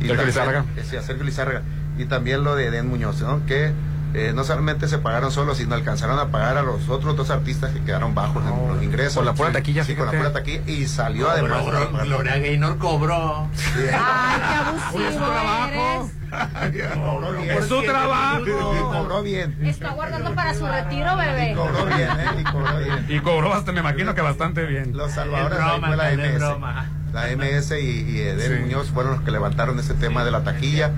[0.00, 0.64] Y Sergio Lizárraga.
[0.76, 1.62] eh, sí, a Sergio Lizárraga.
[1.98, 3.44] Y también lo de Eden Muñoz, ¿no?
[3.46, 3.72] Que
[4.12, 7.70] eh, no solamente se pagaron solos, sino alcanzaron a pagar a los otros dos artistas
[7.72, 9.14] que quedaron bajos en los ingresos.
[9.16, 10.62] Con la pura Sí, taquilla, sí, con la pura taquilla.
[10.66, 11.64] Y salió Cobró, además.
[11.64, 13.46] Glo- Gloria Gaynor cobró.
[13.46, 15.26] Ay, qué abusivo
[15.70, 16.94] eres.
[16.96, 17.50] Cobró bien.
[17.50, 18.40] Es su trabajo.
[18.46, 19.56] Y cobró bien.
[19.62, 21.52] Está guardando para su retiro, bebé.
[21.52, 22.40] Y cobró bien, ¿eh?
[22.40, 23.06] Y cobró bien.
[23.08, 24.96] Y cobró bastante, me imagino que bastante bien.
[24.96, 26.34] Los salvadores broma, fue la MS.
[26.38, 26.86] broma.
[27.12, 28.60] La MS y, y Eden Sí.
[28.62, 30.90] Muñoz fueron los que levantaron ese tema de la taquilla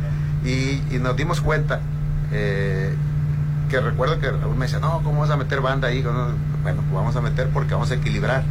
[0.45, 1.81] y, y nos dimos cuenta
[2.33, 2.95] eh,
[3.69, 6.03] que recuerdo que Raúl me decía, no, ¿cómo vas a meter banda ahí?
[6.03, 6.13] No,
[6.63, 8.43] Bueno, pues vamos a meter porque vamos a equilibrar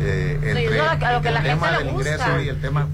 [0.00, 2.10] eh, entre es lo que- a lo que el la tema del gusta.
[2.10, 2.86] ingreso y el tema...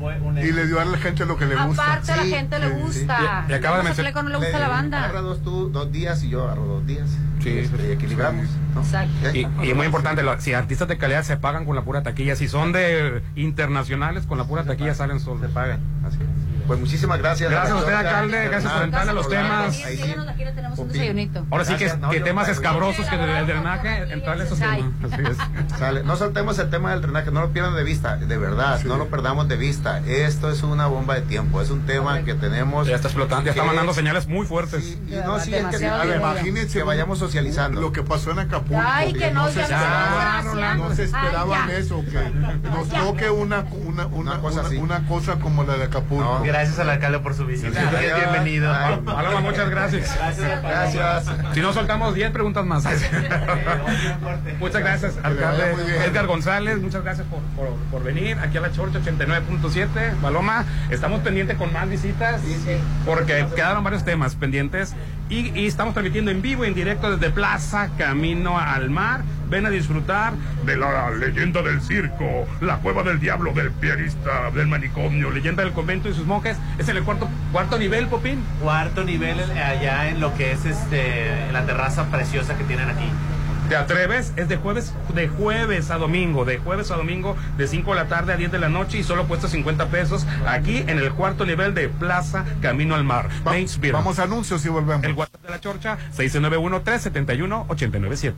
[0.42, 1.82] Y le dio a la gente lo que le gusta.
[1.94, 2.74] Aparte a la Sí, gente le sí.
[2.74, 3.44] gusta.
[3.48, 4.98] Y- y acaba de mencionar- no le gusta la banda.
[5.04, 7.08] Agarra dos tú, dos días y yo agarro dos días.
[7.42, 7.82] Sí, y, este, sí.
[7.88, 8.46] y equilibramos.
[8.74, 8.80] ¿no?
[8.82, 9.30] Exacto.
[9.32, 12.36] Y, y muy importante, lo- si artistas de calidad se pagan con la pura taquilla,
[12.36, 15.40] si son de internacionales, con la pura taquilla salen solos.
[15.42, 15.80] Se pagan.
[16.06, 16.47] Así es.
[16.68, 17.50] Pues muchísimas gracias.
[17.50, 19.84] Gracias a usted, alcalde, gracias por entrarle a los temas.
[19.84, 20.14] ahí sí.
[21.50, 24.80] Ahora sí que, temas escabrosos que del drenaje, entrarle a esos temas.
[25.10, 25.78] Así es.
[25.78, 26.02] Sale.
[26.04, 29.08] No soltemos el tema del drenaje, no lo pierdan de vista, de verdad, no lo
[29.08, 29.98] perdamos de vista.
[30.06, 32.86] Esto es una bomba de tiempo, es un tema que tenemos.
[32.86, 34.84] Ya está explotando, ya está mandando señales muy fuertes.
[34.84, 36.16] Sí, y no, sí, es que, a ver.
[36.18, 37.80] Imagínense que vayamos socializando.
[37.80, 38.82] lo que pasó en Acapulco.
[38.84, 41.78] Ay, que no, se ya esperaban, no se va, no se esperaban Ay, ya.
[41.78, 44.76] eso, que nos toque una, una, una, Una cosa una- así.
[44.76, 46.24] una cosa como la de Acapulco.
[46.24, 46.44] No.
[46.58, 47.70] Gracias al alcalde por su visita.
[47.88, 48.18] Gracias.
[48.18, 48.74] Bienvenido.
[48.74, 48.96] Ay.
[49.04, 50.12] Paloma, muchas gracias.
[50.16, 50.60] Gracias.
[50.60, 51.26] Gracias.
[51.54, 52.84] Si no soltamos 10 preguntas más.
[54.58, 55.70] muchas gracias, alcalde.
[56.04, 56.80] Edgar González.
[56.80, 60.16] Muchas gracias por, por, por venir aquí a la Chorcha 89.7.
[60.20, 62.40] Paloma, estamos pendientes con más visitas
[63.06, 64.96] porque quedaron varios temas pendientes
[65.28, 69.22] y, y estamos transmitiendo en vivo, en directo desde Plaza Camino al Mar.
[69.50, 70.32] Ven a disfrutar
[70.64, 75.72] De la leyenda del circo, la cueva del diablo, del pianista, del manicomio, leyenda del
[75.72, 76.56] convento y sus monjes.
[76.78, 78.42] Es en el cuarto, cuarto nivel, Popín.
[78.60, 83.08] Cuarto nivel allá en lo que es este en la terraza preciosa que tienen aquí.
[83.68, 84.32] ¿Te atreves?
[84.36, 88.06] Es de jueves, de jueves a domingo, de jueves a domingo, de 5 de la
[88.08, 91.44] tarde a 10 de la noche y solo cuesta 50 pesos aquí en el cuarto
[91.44, 93.28] nivel de Plaza Camino al Mar.
[93.46, 93.52] Va-
[93.92, 95.04] vamos a anuncios y volvemos.
[95.04, 98.32] El WhatsApp de la Chorcha, 691-371-897.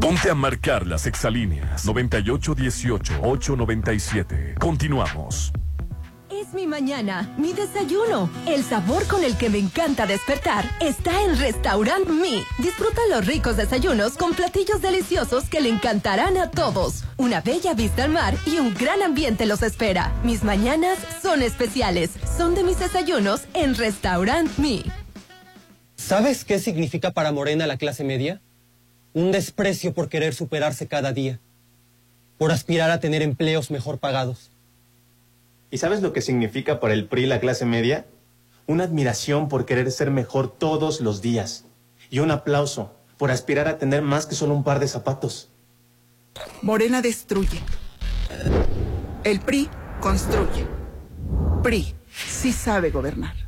[0.00, 4.58] Ponte a marcar las exalíneas 9818-897.
[4.58, 5.52] Continuamos.
[6.30, 8.30] Es mi mañana, mi desayuno.
[8.46, 12.42] El sabor con el que me encanta despertar está en Restaurant Mi.
[12.58, 17.04] Disfruta los ricos desayunos con platillos deliciosos que le encantarán a todos.
[17.18, 20.14] Una bella vista al mar y un gran ambiente los espera.
[20.24, 22.12] Mis mañanas son especiales.
[22.38, 24.82] Son de mis desayunos en Restaurant Mi.
[25.96, 28.40] ¿Sabes qué significa para Morena la clase media?
[29.12, 31.40] Un desprecio por querer superarse cada día,
[32.38, 34.50] por aspirar a tener empleos mejor pagados.
[35.70, 38.06] ¿Y sabes lo que significa para el PRI la clase media?
[38.66, 41.64] Una admiración por querer ser mejor todos los días.
[42.08, 45.50] Y un aplauso por aspirar a tener más que solo un par de zapatos.
[46.62, 47.60] Morena destruye.
[49.24, 49.68] El PRI
[50.00, 50.66] construye.
[51.62, 53.39] PRI sí sabe gobernar.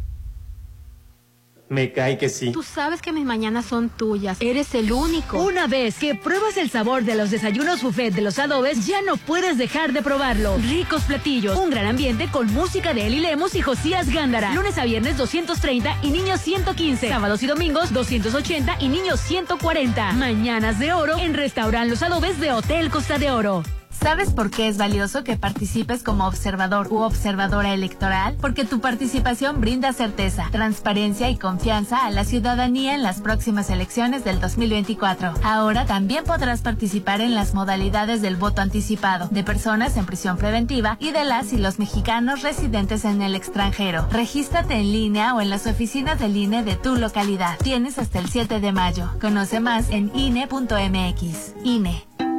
[1.73, 2.53] Me cae que sí.
[2.53, 4.37] Tú sabes que mis mañanas son tuyas.
[4.41, 5.43] Eres el único.
[5.43, 9.16] Una vez que pruebas el sabor de los desayunos buffet de los adobes, ya no
[9.16, 10.59] puedes dejar de probarlo.
[10.59, 14.53] Ricos platillos, un gran ambiente con música de Eli Lemos y Josías Gándara.
[14.53, 17.09] Lunes a viernes 230 y niños 115.
[17.09, 20.12] Sábados y domingos 280 y niños 140.
[20.12, 23.62] Mañanas de oro en Restaurant Los Adobes de Hotel Costa de Oro.
[24.03, 28.37] ¿Sabes por qué es valioso que participes como observador u observadora electoral?
[28.41, 34.25] Porque tu participación brinda certeza, transparencia y confianza a la ciudadanía en las próximas elecciones
[34.25, 35.35] del 2024.
[35.45, 40.97] Ahora también podrás participar en las modalidades del voto anticipado de personas en prisión preventiva
[40.99, 44.09] y de las y los mexicanos residentes en el extranjero.
[44.11, 47.57] Regístrate en línea o en las oficinas del INE de tu localidad.
[47.63, 49.11] Tienes hasta el 7 de mayo.
[49.21, 51.55] Conoce más en INE.mx.
[51.63, 52.32] INE.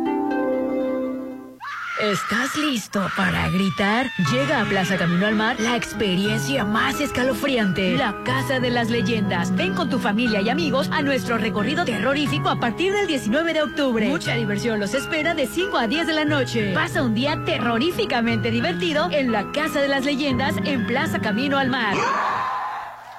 [2.01, 4.09] ¿Estás listo para gritar?
[4.31, 9.55] Llega a Plaza Camino al Mar la experiencia más escalofriante, la Casa de las Leyendas.
[9.55, 13.61] Ven con tu familia y amigos a nuestro recorrido terrorífico a partir del 19 de
[13.61, 14.09] octubre.
[14.09, 16.73] Mucha diversión los espera de 5 a 10 de la noche.
[16.73, 21.69] Pasa un día terroríficamente divertido en la Casa de las Leyendas en Plaza Camino al
[21.69, 21.95] Mar.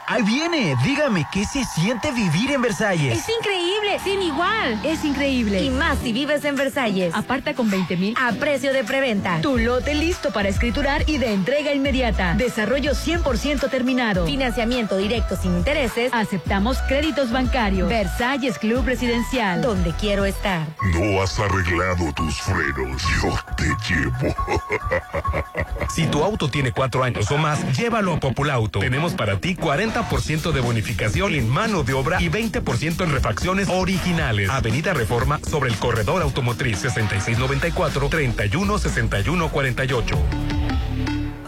[0.07, 3.19] Ahí viene, dígame, ¿qué se siente vivir en Versalles?
[3.19, 4.79] Es increíble, sin igual.
[4.85, 5.63] Es increíble.
[5.63, 7.15] Y más si vives en Versalles.
[7.15, 9.41] Aparta con 20 mil a precio de preventa.
[9.41, 12.35] Tu lote listo para escriturar y de entrega inmediata.
[12.35, 14.27] Desarrollo 100% terminado.
[14.27, 16.13] Financiamiento directo sin intereses.
[16.13, 17.89] Aceptamos créditos bancarios.
[17.89, 19.63] Versalles Club Residencial.
[19.63, 20.67] Donde quiero estar.
[20.93, 23.03] No has arreglado tus frenos.
[23.23, 24.35] Yo te llevo.
[25.91, 28.81] si tu auto tiene cuatro años o más, llévalo a Populauto.
[28.81, 33.69] Tenemos para ti 40 40% de bonificación en mano de obra y 20% en refacciones
[33.69, 34.51] originales.
[34.51, 40.54] Avenida Reforma sobre el corredor automotriz 6694 316148.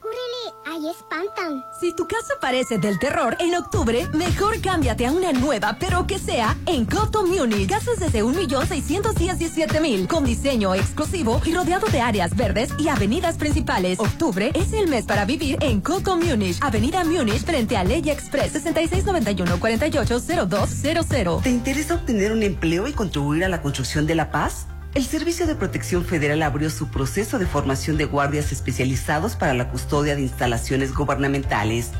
[0.78, 1.64] Órale, y espantan.
[1.78, 6.18] Si tu casa parece del terror, en octubre, mejor cámbiate a una nueva, pero que
[6.18, 7.68] sea en Coto Munich.
[7.68, 14.00] Casas desde 1.617.000, con diseño exclusivo y rodeado de áreas verdes y avenidas principales.
[14.00, 18.54] Octubre es el mes para vivir en Coto Munich, Avenida Munich, frente a Ley Express,
[18.64, 21.42] 6691-480200.
[21.42, 24.66] ¿Te interesa obtener un empleo y contribuir a la construcción de la paz?
[24.94, 29.70] El Servicio de Protección Federal abrió su proceso de formación de guardias especializados para la
[29.70, 31.90] custodia de instalaciones gubernamentales.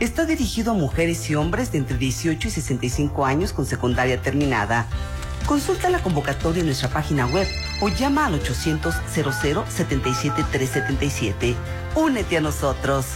[0.00, 4.86] Está dirigido a mujeres y hombres de entre 18 y 65 años con secundaria terminada.
[5.46, 7.48] Consulta la convocatoria en nuestra página web
[7.80, 11.54] o llama al 800 00 77 377.
[11.94, 13.06] Únete a nosotros.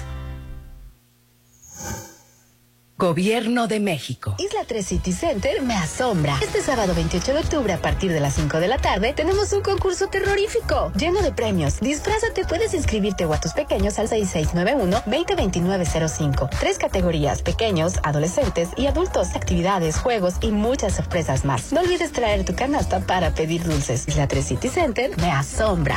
[3.01, 4.37] Gobierno de México.
[4.37, 6.37] Isla 3 City Center me asombra.
[6.43, 9.63] Este sábado 28 de octubre a partir de las 5 de la tarde tenemos un
[9.63, 11.81] concurso terrorífico lleno de premios.
[11.81, 16.51] Disfrázate, puedes inscribirte o a tus pequeños al 6691-202905.
[16.61, 21.73] Tres categorías, pequeños, adolescentes y adultos, actividades, juegos y muchas sorpresas más.
[21.73, 24.07] No olvides traer tu canasta para pedir dulces.
[24.09, 25.97] Isla 3 City Center me asombra.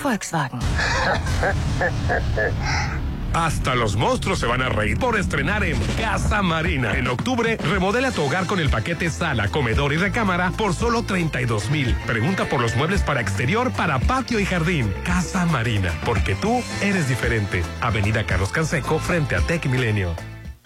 [0.02, 0.60] Volkswagen.
[3.36, 6.96] Hasta los monstruos se van a reír por estrenar en Casa Marina.
[6.96, 11.68] En octubre, remodela tu hogar con el paquete sala, comedor y recámara por solo 32
[11.68, 11.94] mil.
[12.06, 14.90] Pregunta por los muebles para exterior, para patio y jardín.
[15.04, 17.62] Casa Marina, porque tú eres diferente.
[17.82, 20.16] Avenida Carlos Canseco, frente a Tech Milenio.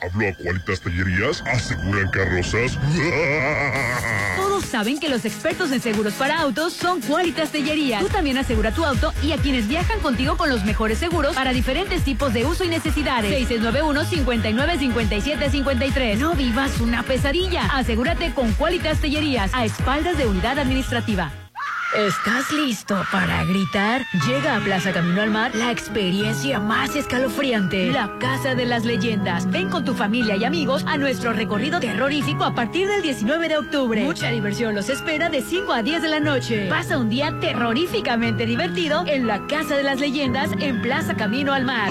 [0.03, 1.43] ¿Hablo a Cualitas Tallerías?
[1.47, 2.77] ¿Aseguran carrozas?
[4.37, 8.01] Todos saben que los expertos en seguros para autos son Qualitas Tellería.
[8.01, 11.53] Tú también asegura tu auto y a quienes viajan contigo con los mejores seguros para
[11.53, 13.49] diferentes tipos de uso y necesidades.
[13.51, 16.17] 6691-595753.
[16.17, 17.67] No vivas una pesadilla.
[17.67, 21.33] Asegúrate con Qualitas Tellerías a espaldas de unidad administrativa.
[21.97, 24.07] ¿Estás listo para gritar?
[24.25, 29.51] Llega a Plaza Camino al Mar la experiencia más escalofriante, la Casa de las Leyendas.
[29.51, 33.59] Ven con tu familia y amigos a nuestro recorrido terrorífico a partir del 19 de
[33.59, 34.05] octubre.
[34.05, 36.69] Mucha diversión los espera de 5 a 10 de la noche.
[36.69, 41.65] Pasa un día terroríficamente divertido en la Casa de las Leyendas en Plaza Camino al
[41.65, 41.91] Mar.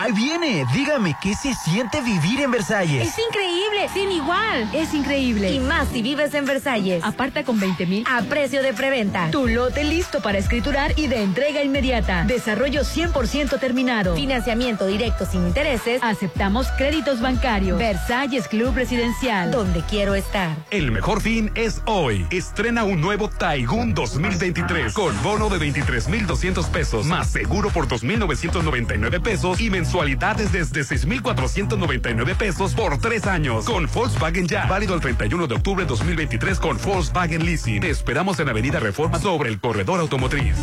[0.00, 3.08] Ahí viene, dígame, ¿qué se siente vivir en Versalles?
[3.08, 4.70] Es increíble, sin igual.
[4.72, 5.50] Es increíble.
[5.50, 7.02] Y más si vives en Versalles.
[7.02, 9.28] Aparta con 20 mil a precio de preventa.
[9.32, 12.22] Tu lote listo para escriturar y de entrega inmediata.
[12.28, 14.14] Desarrollo 100% terminado.
[14.14, 16.00] Financiamiento directo sin intereses.
[16.00, 17.76] Aceptamos créditos bancarios.
[17.76, 19.50] Versalles Club Residencial.
[19.50, 20.54] Donde quiero estar.
[20.70, 22.24] El mejor fin es hoy.
[22.30, 29.60] Estrena un nuevo Taigun 2023 con bono de 23,200 pesos más seguro por 2,999 pesos
[29.60, 34.66] y mensualidades desde 6,499 pesos por tres años con Volkswagen Ya.
[34.66, 37.80] Válido el 31 de octubre de 2023 con Volkswagen Leasing.
[37.80, 40.56] Te esperamos en Avenida Reforma sobre el corredor automotriz.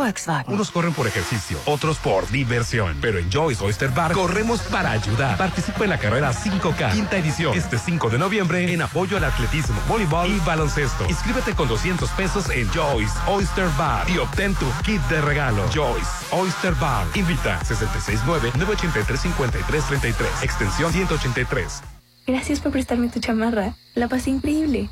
[0.00, 0.54] Volkswagen.
[0.54, 2.96] Unos corren por ejercicio, otros por diversión.
[3.02, 5.36] Pero en Joyce Oyster Bar corremos para ayudar.
[5.36, 9.78] Participa en la carrera 5K, quinta edición, este 5 de noviembre, en apoyo al atletismo,
[9.86, 11.04] voleibol y baloncesto.
[11.08, 15.68] Inscríbete con 200 pesos en Joyce Oyster Bar y obtén tu kit de regalo.
[15.74, 17.06] Joyce Oyster Bar.
[17.14, 21.82] Invita 669-983-5333, extensión 183.
[22.26, 23.74] Gracias por prestarme tu chamarra.
[23.94, 24.88] La pasé increíble.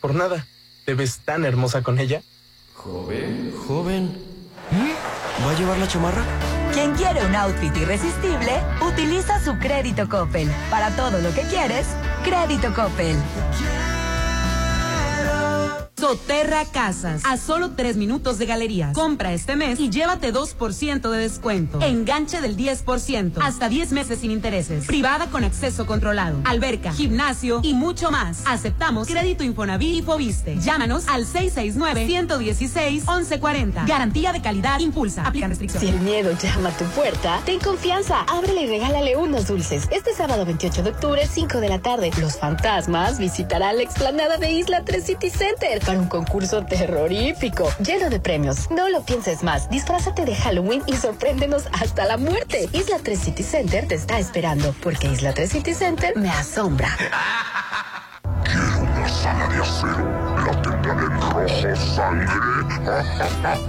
[0.00, 0.46] Por nada.
[0.84, 2.22] ¿Te ves tan hermosa con ella?
[2.74, 3.52] Joven.
[3.66, 4.27] Joven.
[5.46, 6.22] ¿Va a llevar la chamarra?
[6.72, 10.50] Quien quiere un outfit irresistible, utiliza su crédito Coppel.
[10.70, 11.86] Para todo lo que quieres,
[12.24, 13.16] crédito Coppel.
[16.08, 18.94] Soterra Casas, a solo tres minutos de galerías.
[18.94, 21.82] Compra este mes y llévate 2% de descuento.
[21.82, 24.86] Enganche del 10%, hasta 10 meses sin intereses.
[24.86, 26.38] Privada con acceso controlado.
[26.46, 28.42] Alberca, gimnasio y mucho más.
[28.46, 30.56] Aceptamos crédito Infonavit y Fobiste.
[30.56, 33.86] Llámanos al 669-116-1140.
[33.86, 35.26] Garantía de calidad impulsa.
[35.26, 35.90] Aplican restricciones.
[35.90, 38.22] Si el miedo llama a tu puerta, ten confianza.
[38.22, 39.86] Ábrele y regálale unos dulces.
[39.90, 44.52] Este sábado 28 de octubre, 5 de la tarde, los fantasmas visitarán la explanada de
[44.52, 48.70] Isla 3 City Center un concurso terrorífico, lleno de premios.
[48.70, 52.68] No lo pienses más, disfrázate de Halloween y sorpréndenos hasta la muerte.
[52.72, 56.96] Isla 3 City Center te está esperando, porque Isla 3 City Center me asombra.
[58.44, 60.37] Quiero una sala de acero.
[61.38, 62.26] Rojo sangre.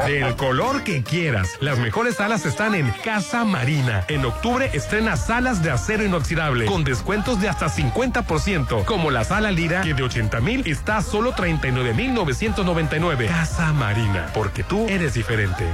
[0.08, 1.58] Del color que quieras.
[1.60, 4.06] Las mejores salas están en Casa Marina.
[4.08, 9.52] En octubre estrena salas de acero inoxidable con descuentos de hasta 50%, como la sala
[9.52, 13.28] Lira que de 80 mil está a solo 39 mil 999.
[13.28, 15.66] Casa Marina, porque tú eres diferente.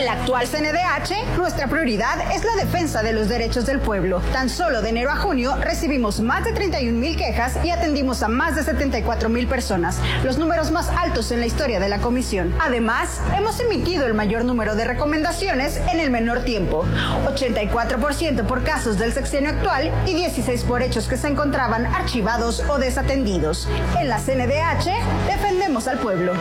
[0.00, 4.22] En la actual CNDH, nuestra prioridad es la defensa de los derechos del pueblo.
[4.32, 8.28] Tan solo de enero a junio recibimos más de 31 mil quejas y atendimos a
[8.28, 12.54] más de 74 mil personas, los números más altos en la historia de la comisión.
[12.60, 16.86] Además, hemos emitido el mayor número de recomendaciones en el menor tiempo,
[17.26, 22.78] 84% por casos del sexenio actual y 16 por hechos que se encontraban archivados o
[22.78, 23.68] desatendidos.
[24.00, 26.32] En la CNDH, defendemos al pueblo.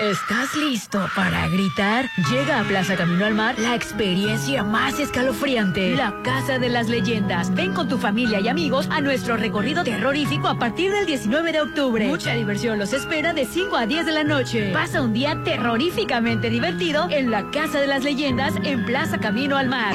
[0.00, 2.08] ¿Estás listo para gritar?
[2.30, 7.54] Llega a Plaza Camino al Mar la experiencia más escalofriante, la Casa de las Leyendas.
[7.54, 11.60] Ven con tu familia y amigos a nuestro recorrido terrorífico a partir del 19 de
[11.60, 12.06] octubre.
[12.06, 14.72] Mucha diversión los espera de 5 a 10 de la noche.
[14.72, 19.68] Pasa un día terroríficamente divertido en la Casa de las Leyendas en Plaza Camino al
[19.68, 19.94] Mar.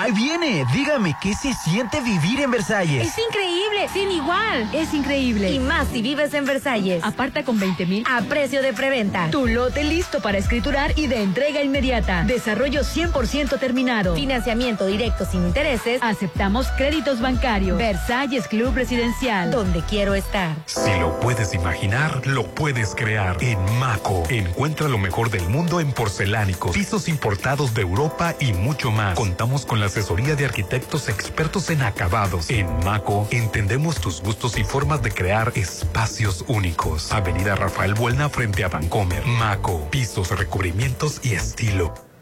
[0.00, 3.08] Ahí viene, dígame, ¿qué se siente vivir en Versalles?
[3.08, 4.70] Es increíble, sin igual.
[4.72, 5.50] Es increíble.
[5.50, 7.02] Y más si vives en Versalles.
[7.02, 9.28] Aparta con 20 mil a precio de preventa.
[9.32, 12.22] Tu lote listo para escriturar y de entrega inmediata.
[12.22, 14.14] Desarrollo 100% terminado.
[14.14, 16.00] Financiamiento directo sin intereses.
[16.00, 17.76] Aceptamos créditos bancarios.
[17.76, 19.50] Versalles Club Residencial.
[19.50, 20.54] Donde quiero estar.
[20.66, 23.36] Si lo puedes imaginar, lo puedes crear.
[23.40, 28.92] En Maco, encuentra lo mejor del mundo en porcelánicos, pisos importados de Europa y mucho
[28.92, 29.16] más.
[29.16, 32.48] Contamos con las asesoría de arquitectos expertos en acabados.
[32.48, 37.12] En Maco entendemos tus gustos y formas de crear espacios únicos.
[37.12, 39.26] Avenida Rafael Buelna frente a Vancomer.
[39.26, 42.07] Maco, pisos, recubrimientos y estilo.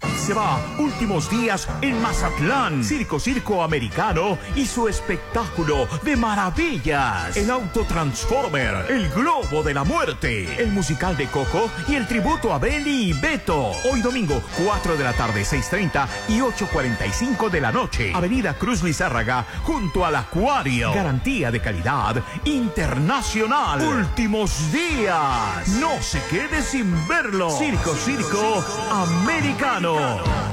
[0.00, 2.84] Se va últimos días en Mazatlán.
[2.84, 7.36] Circo Circo Americano y su espectáculo de maravillas.
[7.36, 12.52] El Auto Transformer, el Globo de la Muerte, el musical de Coco y el tributo
[12.52, 13.70] a Belly y Beto.
[13.90, 18.12] Hoy domingo, 4 de la tarde, 6.30 y 8.45 de la noche.
[18.12, 20.92] Avenida Cruz Lizárraga, junto al Acuario.
[20.92, 23.80] Garantía de calidad internacional.
[23.80, 25.68] Últimos días.
[25.80, 27.50] No se quede sin verlo.
[27.50, 29.95] Circo Circo Americano.
[29.96, 30.45] Mano.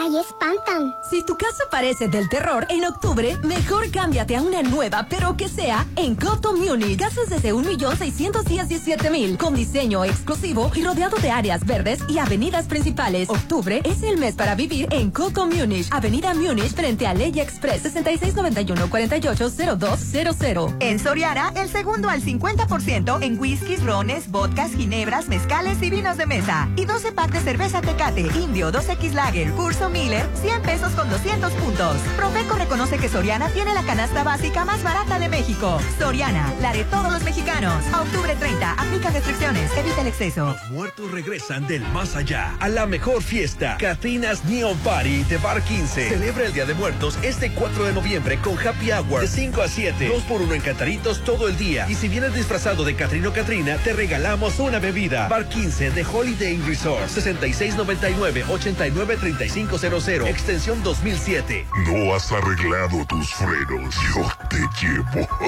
[0.00, 0.96] ¡Ahí espantan!
[1.02, 5.46] Si tu casa parece del terror, en octubre, mejor cámbiate a una nueva, pero que
[5.46, 6.98] sea en Coto Munich.
[6.98, 13.28] Casas desde 1.617.000, con diseño exclusivo y rodeado de áreas verdes y avenidas principales.
[13.28, 15.86] Octubre es el mes para vivir en Coto Munich.
[15.90, 20.76] Avenida Munich frente a Ley Express 6691-480200.
[20.80, 26.24] En Soriana, el segundo al 50% en whiskies, rones, vodkas, ginebras, mezcales y vinos de
[26.24, 26.70] mesa.
[26.76, 31.52] Y 12 packs de cerveza Tecate, Indio, 2X Lager, Curso Miller, 100 pesos con 200
[31.52, 31.96] puntos.
[32.16, 35.78] Profeco reconoce que Soriana tiene la canasta básica más barata de México.
[35.98, 37.84] Soriana, la de todos los mexicanos.
[37.92, 40.46] A octubre 30, aplica restricciones, evita el exceso.
[40.46, 43.76] Los muertos regresan del más allá a la mejor fiesta.
[43.78, 46.08] Catrinas Neon Party de Bar 15.
[46.08, 49.68] Celebra el Día de Muertos este 4 de noviembre con Happy Hour de 5 a
[49.68, 50.08] 7.
[50.08, 51.86] 2 por 1 en Cataritos todo el día.
[51.90, 55.28] Y si vienes disfrazado de Catrino Catrina, te regalamos una bebida.
[55.28, 57.06] Bar 15 de Holiday Resort.
[57.08, 61.66] 6699 893500 extensión 2007.
[61.86, 63.94] No has arreglado tus frenos.
[64.14, 65.28] Yo te llevo.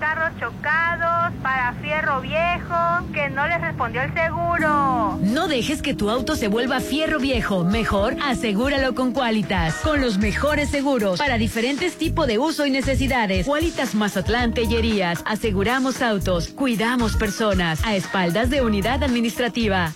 [0.00, 2.74] carros chocados para fierro viejo
[3.12, 5.18] que no les respondió el seguro.
[5.22, 7.62] No dejes que tu auto se vuelva fierro viejo.
[7.64, 9.74] Mejor asegúralo con Qualitas.
[9.76, 13.46] Con los mejores seguros para diferentes tipos de uso y necesidades.
[13.46, 15.22] Qualitas Mazatlán Tellerías.
[15.26, 17.84] Aseguramos autos, cuidamos personas.
[17.84, 19.92] A espaldas de unidad administrativa.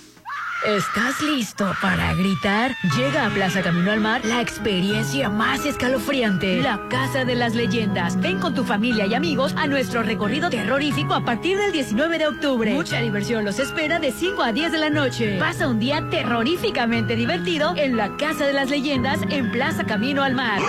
[0.64, 2.74] ¿Estás listo para gritar?
[2.96, 8.18] Llega a Plaza Camino al Mar la experiencia más escalofriante, la Casa de las Leyendas.
[8.18, 12.26] Ven con tu familia y amigos a nuestro recorrido terrorífico a partir del 19 de
[12.28, 12.72] octubre.
[12.72, 15.38] Mucha diversión los espera de 5 a 10 de la noche.
[15.38, 20.34] Pasa un día terroríficamente divertido en la Casa de las Leyendas en Plaza Camino al
[20.34, 20.62] Mar.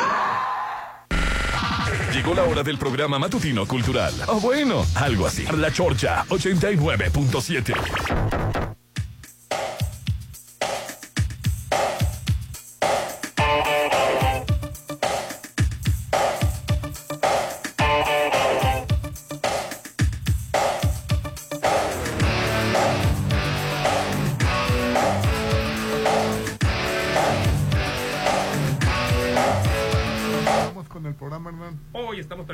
[2.11, 4.13] Llegó la hora del programa matutino cultural.
[4.27, 5.45] O bueno, algo así.
[5.55, 8.75] La Chorcha 89.7.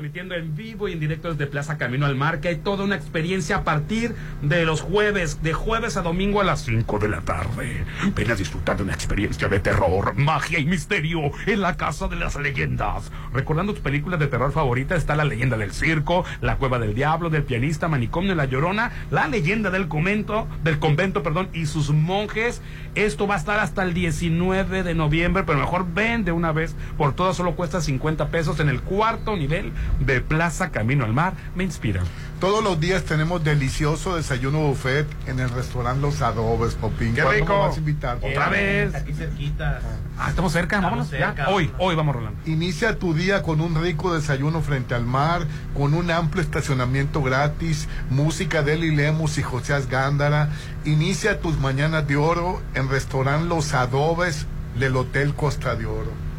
[0.01, 2.95] transmitiendo en vivo y en directo desde Plaza Camino al Mar, que hay toda una
[2.95, 7.21] experiencia a partir de los jueves, de jueves a domingo a las 5 de la
[7.21, 7.85] tarde.
[8.15, 12.15] Ven a disfrutar de una experiencia de terror, magia y misterio en la Casa de
[12.15, 13.11] las Leyendas.
[13.31, 17.29] Recordando tus películas de terror favoritas, está La Leyenda del Circo, La Cueva del Diablo,
[17.29, 22.63] del Pianista, Manicomio, La Llorona, La Leyenda del Convento, del convento, perdón, y sus monjes.
[22.95, 26.75] Esto va a estar hasta el 19 de noviembre, pero mejor ven de una vez.
[26.97, 31.33] Por todo solo cuesta 50 pesos en el cuarto nivel de Plaza Camino al Mar.
[31.55, 32.01] Me inspira.
[32.39, 37.13] Todos los días tenemos delicioso desayuno buffet en el restaurante Los Adobes, Popín.
[37.13, 37.53] ¡Qué ¿Cuándo rico!
[37.53, 38.17] me vas a invitar?
[38.21, 38.95] Otra vez.
[38.95, 39.79] Aquí cerquita.
[40.17, 41.07] Ah, estamos cerca, vámonos.
[41.09, 41.49] cerca, ya.
[41.49, 42.39] Hoy, hoy vamos, Rolando.
[42.47, 47.87] Inicia tu día con un rico desayuno frente al mar, con un amplio estacionamiento gratis,
[48.09, 50.49] música de Eli Lemus y José Gándara.
[50.83, 54.47] Inicia tus mañanas de oro en restaurante Los Adobes
[54.79, 56.30] del Hotel Costa de Oro.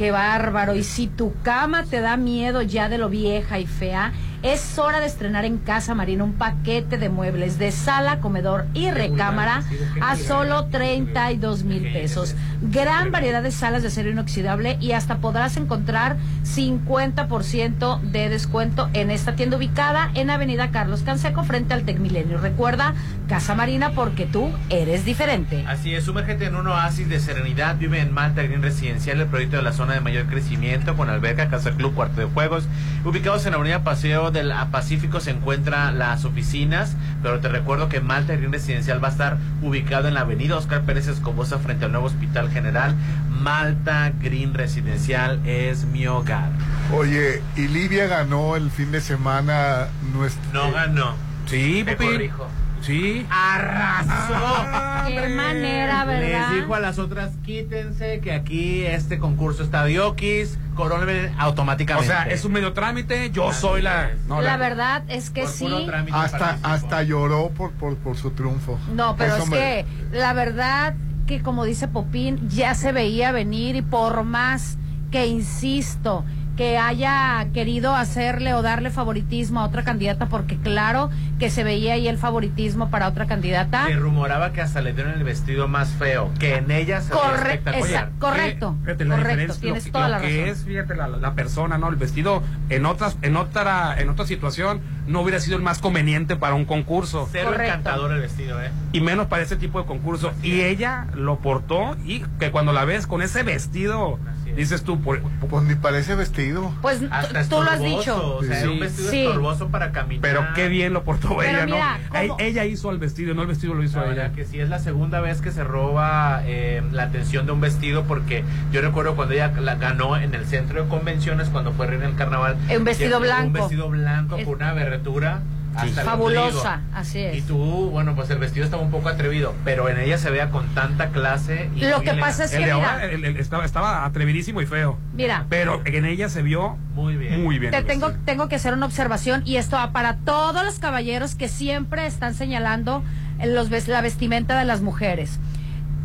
[0.00, 0.74] Qué bárbaro.
[0.76, 5.00] Y si tu cama te da miedo ya de lo vieja y fea, es hora
[5.00, 9.62] de estrenar en Casa Marina un paquete de muebles de sala, comedor y recámara
[10.00, 12.34] a solo 32 mil pesos.
[12.62, 19.10] Gran variedad de salas de acero inoxidable y hasta podrás encontrar 50% de descuento en
[19.10, 22.38] esta tienda ubicada en Avenida Carlos Canseco frente al Tecmilenio.
[22.38, 22.94] Recuerda,
[23.28, 25.64] Casa Marina porque tú eres diferente.
[25.66, 27.76] Así es, sumérgete en un oasis de serenidad.
[27.76, 31.48] Vive en Malta Green Residencial, el proyecto de la zona de mayor crecimiento con alberca,
[31.48, 32.64] casa club, cuarto de juegos.
[33.04, 38.00] Ubicados en la avenida Paseo del Pacífico se encuentran las oficinas, pero te recuerdo que
[38.00, 41.92] Malta Green Residencial va a estar ubicado en la avenida Oscar Pérez Escobosa frente al
[41.92, 42.94] nuevo Hospital General.
[43.28, 46.50] Malta Green Residencial es mi hogar.
[46.94, 50.42] Oye, y Livia ganó el fin de semana nuestro...
[50.52, 51.14] No ganó.
[51.46, 52.46] Sí, corrijo.
[52.80, 53.26] Sí.
[53.30, 54.66] Arrasó.
[55.08, 56.50] Qué manera, ¿verdad?
[56.52, 61.40] Les dijo a las otras, quítense que aquí este concurso está de Oquis, corónenme O
[61.40, 62.08] automáticamente.
[62.08, 64.10] sea, es un medio trámite, yo soy la...
[64.28, 65.66] no, La verdad es que sí.
[66.12, 68.78] Hasta, hasta lloró por, por, por su triunfo.
[68.94, 70.94] No, pero Eso es me- que la verdad
[71.26, 74.78] que como dice Popín, ya se veía venir y por más
[75.10, 76.24] que insisto
[76.60, 81.08] que haya querido hacerle o darle favoritismo a otra candidata, porque claro
[81.38, 83.86] que se veía ahí el favoritismo para otra candidata.
[83.86, 87.22] Se rumoraba que hasta le dieron el vestido más feo, que en ella se veía
[87.22, 88.10] Corre- espectacular.
[88.18, 90.48] correcto, Fíjate, la correcto, tienes lo, toda lo la que razón.
[90.50, 91.88] es, fíjate, la, la persona, ¿no?
[91.88, 96.36] El vestido en otras, en otra, en otra situación no hubiera sido el más conveniente
[96.36, 97.26] para un concurso.
[97.32, 98.68] Cero encantador el vestido, ¿eh?
[98.92, 100.32] Y menos para ese tipo de concurso.
[100.42, 104.18] y ella lo portó y que cuando la ves con ese vestido,
[104.60, 106.72] dices tú, por, Pues ni parece vestido.
[106.80, 108.36] Pues Hasta tú lo has estorboso, dicho.
[108.36, 109.20] O sea, era un vestido Sí.
[109.26, 110.22] estorboso para caminar.
[110.22, 112.28] pero qué bien lo portó Pero ella, mira, ¿no?
[112.28, 112.36] ¿cómo?
[112.40, 114.32] Ella hizo el vestido, no el vestido lo hizo La ella.
[114.32, 118.04] que sí, es la segunda vez que se roba eh, la atención de un vestido
[118.04, 122.06] porque yo recuerdo cuando ella la ganó en el centro de convenciones cuando fue reina
[122.06, 122.56] del carnaval.
[122.76, 123.52] Un vestido Llevó Un blanco.
[123.58, 125.40] vestido blanco Es- con una berretura.
[125.74, 127.36] Hasta Fabulosa, así es.
[127.36, 127.56] Y tú,
[127.90, 131.08] bueno, pues el vestido estaba un poco atrevido, pero en ella se vea con tanta
[131.10, 131.70] clase.
[131.76, 132.54] Y Lo que pasa es elegante.
[132.54, 132.92] El de mira.
[132.92, 134.98] ahora el- el- estaba, estaba atrevidísimo y feo.
[135.14, 137.42] Mira, Pero en ella se vio muy bien.
[137.42, 137.70] Muy bien.
[137.72, 138.24] te tengo, vestido.
[138.26, 142.34] tengo que hacer una observación y esto va para todos los caballeros que siempre están
[142.34, 143.02] señalando
[143.44, 145.38] los, la vestimenta de las mujeres.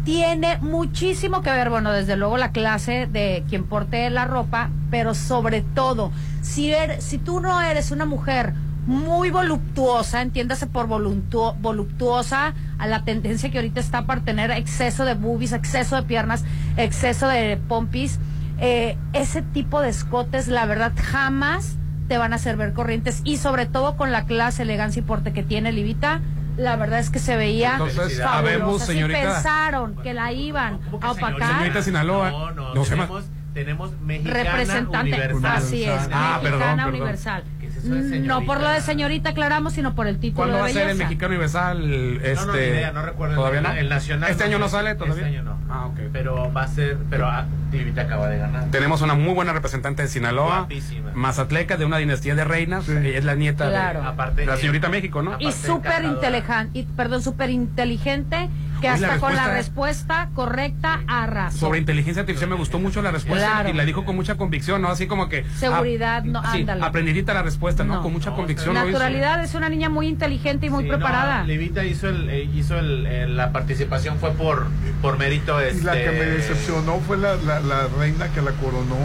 [0.03, 5.15] Tiene muchísimo que ver, bueno, desde luego la clase de quien porte la ropa, pero
[5.15, 6.11] sobre todo,
[6.43, 8.53] si, eres, si tú no eres una mujer
[8.85, 15.05] muy voluptuosa, entiéndase por voluptuo- voluptuosa a la tendencia que ahorita está para tener exceso
[15.05, 16.43] de boobies, exceso de piernas,
[16.77, 18.19] exceso de pompis,
[18.59, 21.77] eh, ese tipo de escotes, la verdad, jamás
[22.07, 25.33] te van a hacer ver corrientes y sobre todo con la clase, elegancia y porte
[25.33, 26.21] que tiene Livita,
[26.55, 28.37] la verdad es que se veía Entonces, fabulosa.
[28.37, 31.53] habemos, Sí señorita- pensaron que la iban a opacar.
[31.57, 32.29] Señorita Sinaloa.
[32.29, 35.57] No, no, No, tenemos, tenemos mexicana representante, universal.
[35.57, 36.89] así es, Ah, perdón, mexicana perdón.
[37.01, 37.43] universal.
[37.85, 38.33] ¿Qué es eso de señorita?
[38.39, 40.89] No por lo de señorita aclaramos, sino por el título ¿Cuándo de va a ser
[40.89, 40.97] el.
[40.97, 41.93] Mexicano Universal?
[42.23, 43.35] Este, No, no, ni idea, no recuerdo.
[43.35, 43.71] ¿Todavía el, no?
[43.73, 44.31] el nacional.
[44.31, 45.25] ¿Este año no sale todavía?
[45.27, 45.59] Este año no.
[45.69, 45.99] Ah, ok.
[46.13, 47.45] Pero va a ser, pero ah,
[47.77, 48.65] Livita acaba de ganar.
[48.71, 51.11] Tenemos una muy buena representante de Sinaloa, Guapísima.
[51.13, 52.87] mazatleca de una dinastía de reinas.
[52.89, 54.01] Ella es la nieta Claro.
[54.01, 55.35] de, Aparte, la eh, señorita México, ¿no?
[55.39, 58.49] y súper inteligente, perdón, súper inteligente,
[58.81, 61.57] que la hasta con la respuesta- correcta arrasó.
[61.59, 63.69] Sobre inteligencia artificial me gustó mucho la respuesta Claro.
[63.69, 64.89] y la dijo con mucha convicción, ¿no?
[64.89, 65.43] Así como que...
[65.55, 66.83] Seguridad, no, sí, ándale.
[66.83, 67.95] aprendidita la respuesta, ¿no?
[67.95, 68.01] No.
[68.01, 68.73] Con mucha convicción.
[68.73, 68.87] lo hizo.
[68.91, 71.39] Naturalidad es una niña muy inteligente y muy Sí, preparada.
[71.41, 74.67] no, Levita hizo el, eh, hizo el, eh, la participación fue por
[75.01, 78.51] por mérito Y la que me este decepcionó fue la, la, la reina que la
[78.51, 78.95] coronó.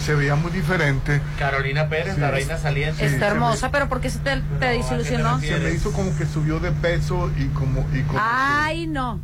[0.00, 1.20] Se veía muy diferente.
[1.38, 2.20] Carolina Pérez, Sí.
[2.20, 3.04] la reina saliente.
[3.04, 5.40] Está hermosa, pero ¿por qué se te, te desilusionó?
[5.40, 7.86] Se me hizo como que subió de peso y como...
[7.92, 9.20] Y como Ay, no.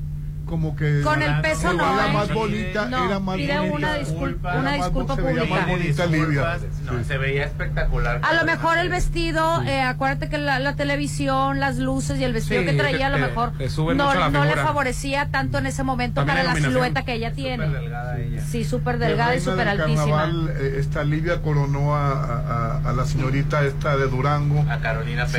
[0.47, 2.13] como que Con el peso que no, era ¿eh?
[2.13, 3.77] más bonita, No, era más pide bonita.
[3.77, 5.59] una disculpa, Era una disculpa bo- se veía pública.
[5.61, 6.59] más bonita Livia.
[6.85, 7.05] No, Sí.
[7.07, 8.21] se veía espectacular.
[8.23, 12.35] A lo mejor el vestido, eh, acuérdate que la, la televisión, las luces y el
[12.35, 13.53] vestido Sí, que traía, a lo te- mejor
[13.97, 17.67] no, no le favorecía tanto en ese momento También para la silueta que ella tiene.
[17.69, 18.14] delgada.
[18.49, 20.05] Sí, súper De delgada y súper del altísima.
[20.19, 24.65] carnaval, eh, esta Livia coronó a, a- a- a la señorita esta de Durango.
[24.71, 25.33] A Carolina Sí.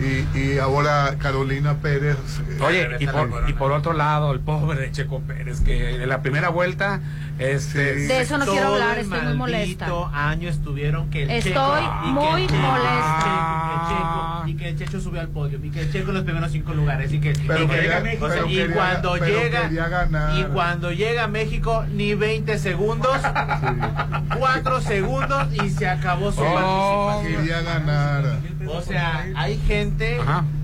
[0.00, 2.16] Y, y ahora Carolina Pérez.
[2.48, 6.22] eh, Oye, y por, y por otro lado, el pobre Checo Pérez, que en la
[6.22, 7.00] primera vuelta,
[7.38, 9.88] este, De eso no quiero hablar, estoy muy molesta.
[10.12, 13.26] año estuvieron que el Estoy Checo, y que muy el Checo, molesta.
[13.26, 16.08] Y que el Checo, y que el Checho subió al podio, y que el Checo
[16.08, 18.54] en los primeros cinco lugares, y que, Pero y que quería- llega México, pero y
[18.56, 19.70] quería- cuando pero llega
[20.38, 23.16] y cuando llega a México ni 20 segundos,
[24.38, 27.10] 4 segundos y se acabó su Oh.
[27.20, 27.42] participación.
[27.46, 28.24] Quería ganar.
[28.68, 29.89] O sea, hay gente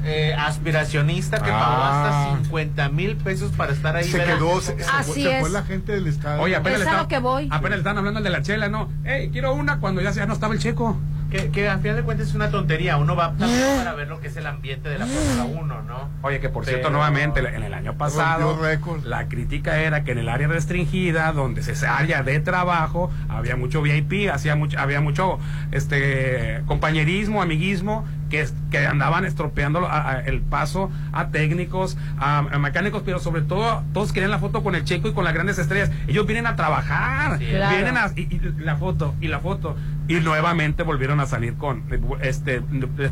[0.05, 1.59] Eh, aspiracionista que Ah.
[1.59, 4.05] pagó hasta 50 mil pesos para estar ahí.
[4.05, 4.35] Se ¿verdad?
[4.37, 5.53] quedó, se, se Así fue, se fue es.
[5.53, 6.43] la gente del estadio.
[6.43, 7.47] Oye, apenas Es le que voy.
[7.51, 8.89] Apenas le estaban hablando el de la chela, ¿no?
[9.05, 10.97] Ey, quiero una cuando ya, ya no estaba el Checo.
[11.31, 12.97] Que, que a final de cuentas es una tontería.
[12.99, 16.09] Uno va también para ver lo que es el ambiente de la Fórmula 1, ¿no?
[16.23, 18.57] Oye, que por Pero- cierto, nuevamente, en el año pasado,
[19.03, 23.57] la crítica era que en el área restringida, donde es esa área de trabajo, había
[23.57, 25.41] mucho VIP, hacía mucho, había mucho
[25.73, 32.59] este compañerismo, amiguismo, que, que andaban estropeando a- a- el paso a técnicos, a, a
[32.59, 35.59] mecánicos, pero sobre todo, todos querían la foto con el checo y con las grandes
[35.59, 35.91] estrellas.
[36.09, 37.47] Ellos vienen a trabajar, Sí.
[37.47, 37.75] Claro.
[37.77, 39.77] vienen a, y, y la foto, y la foto.
[40.09, 41.83] Y nuevamente volvieron a salir con,
[42.23, 42.63] este,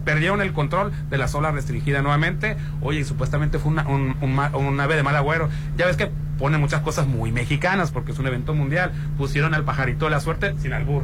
[0.04, 2.56] perdieron el control de la sola restringida nuevamente.
[2.82, 5.48] Oye, y supuestamente fue una, un, un ma- un ave de mal agüero.
[5.76, 8.92] Ya ves que ponen muchas cosas muy mexicanas porque es un evento mundial.
[9.18, 11.02] Pusieron al pajarito de la suerte sin albur.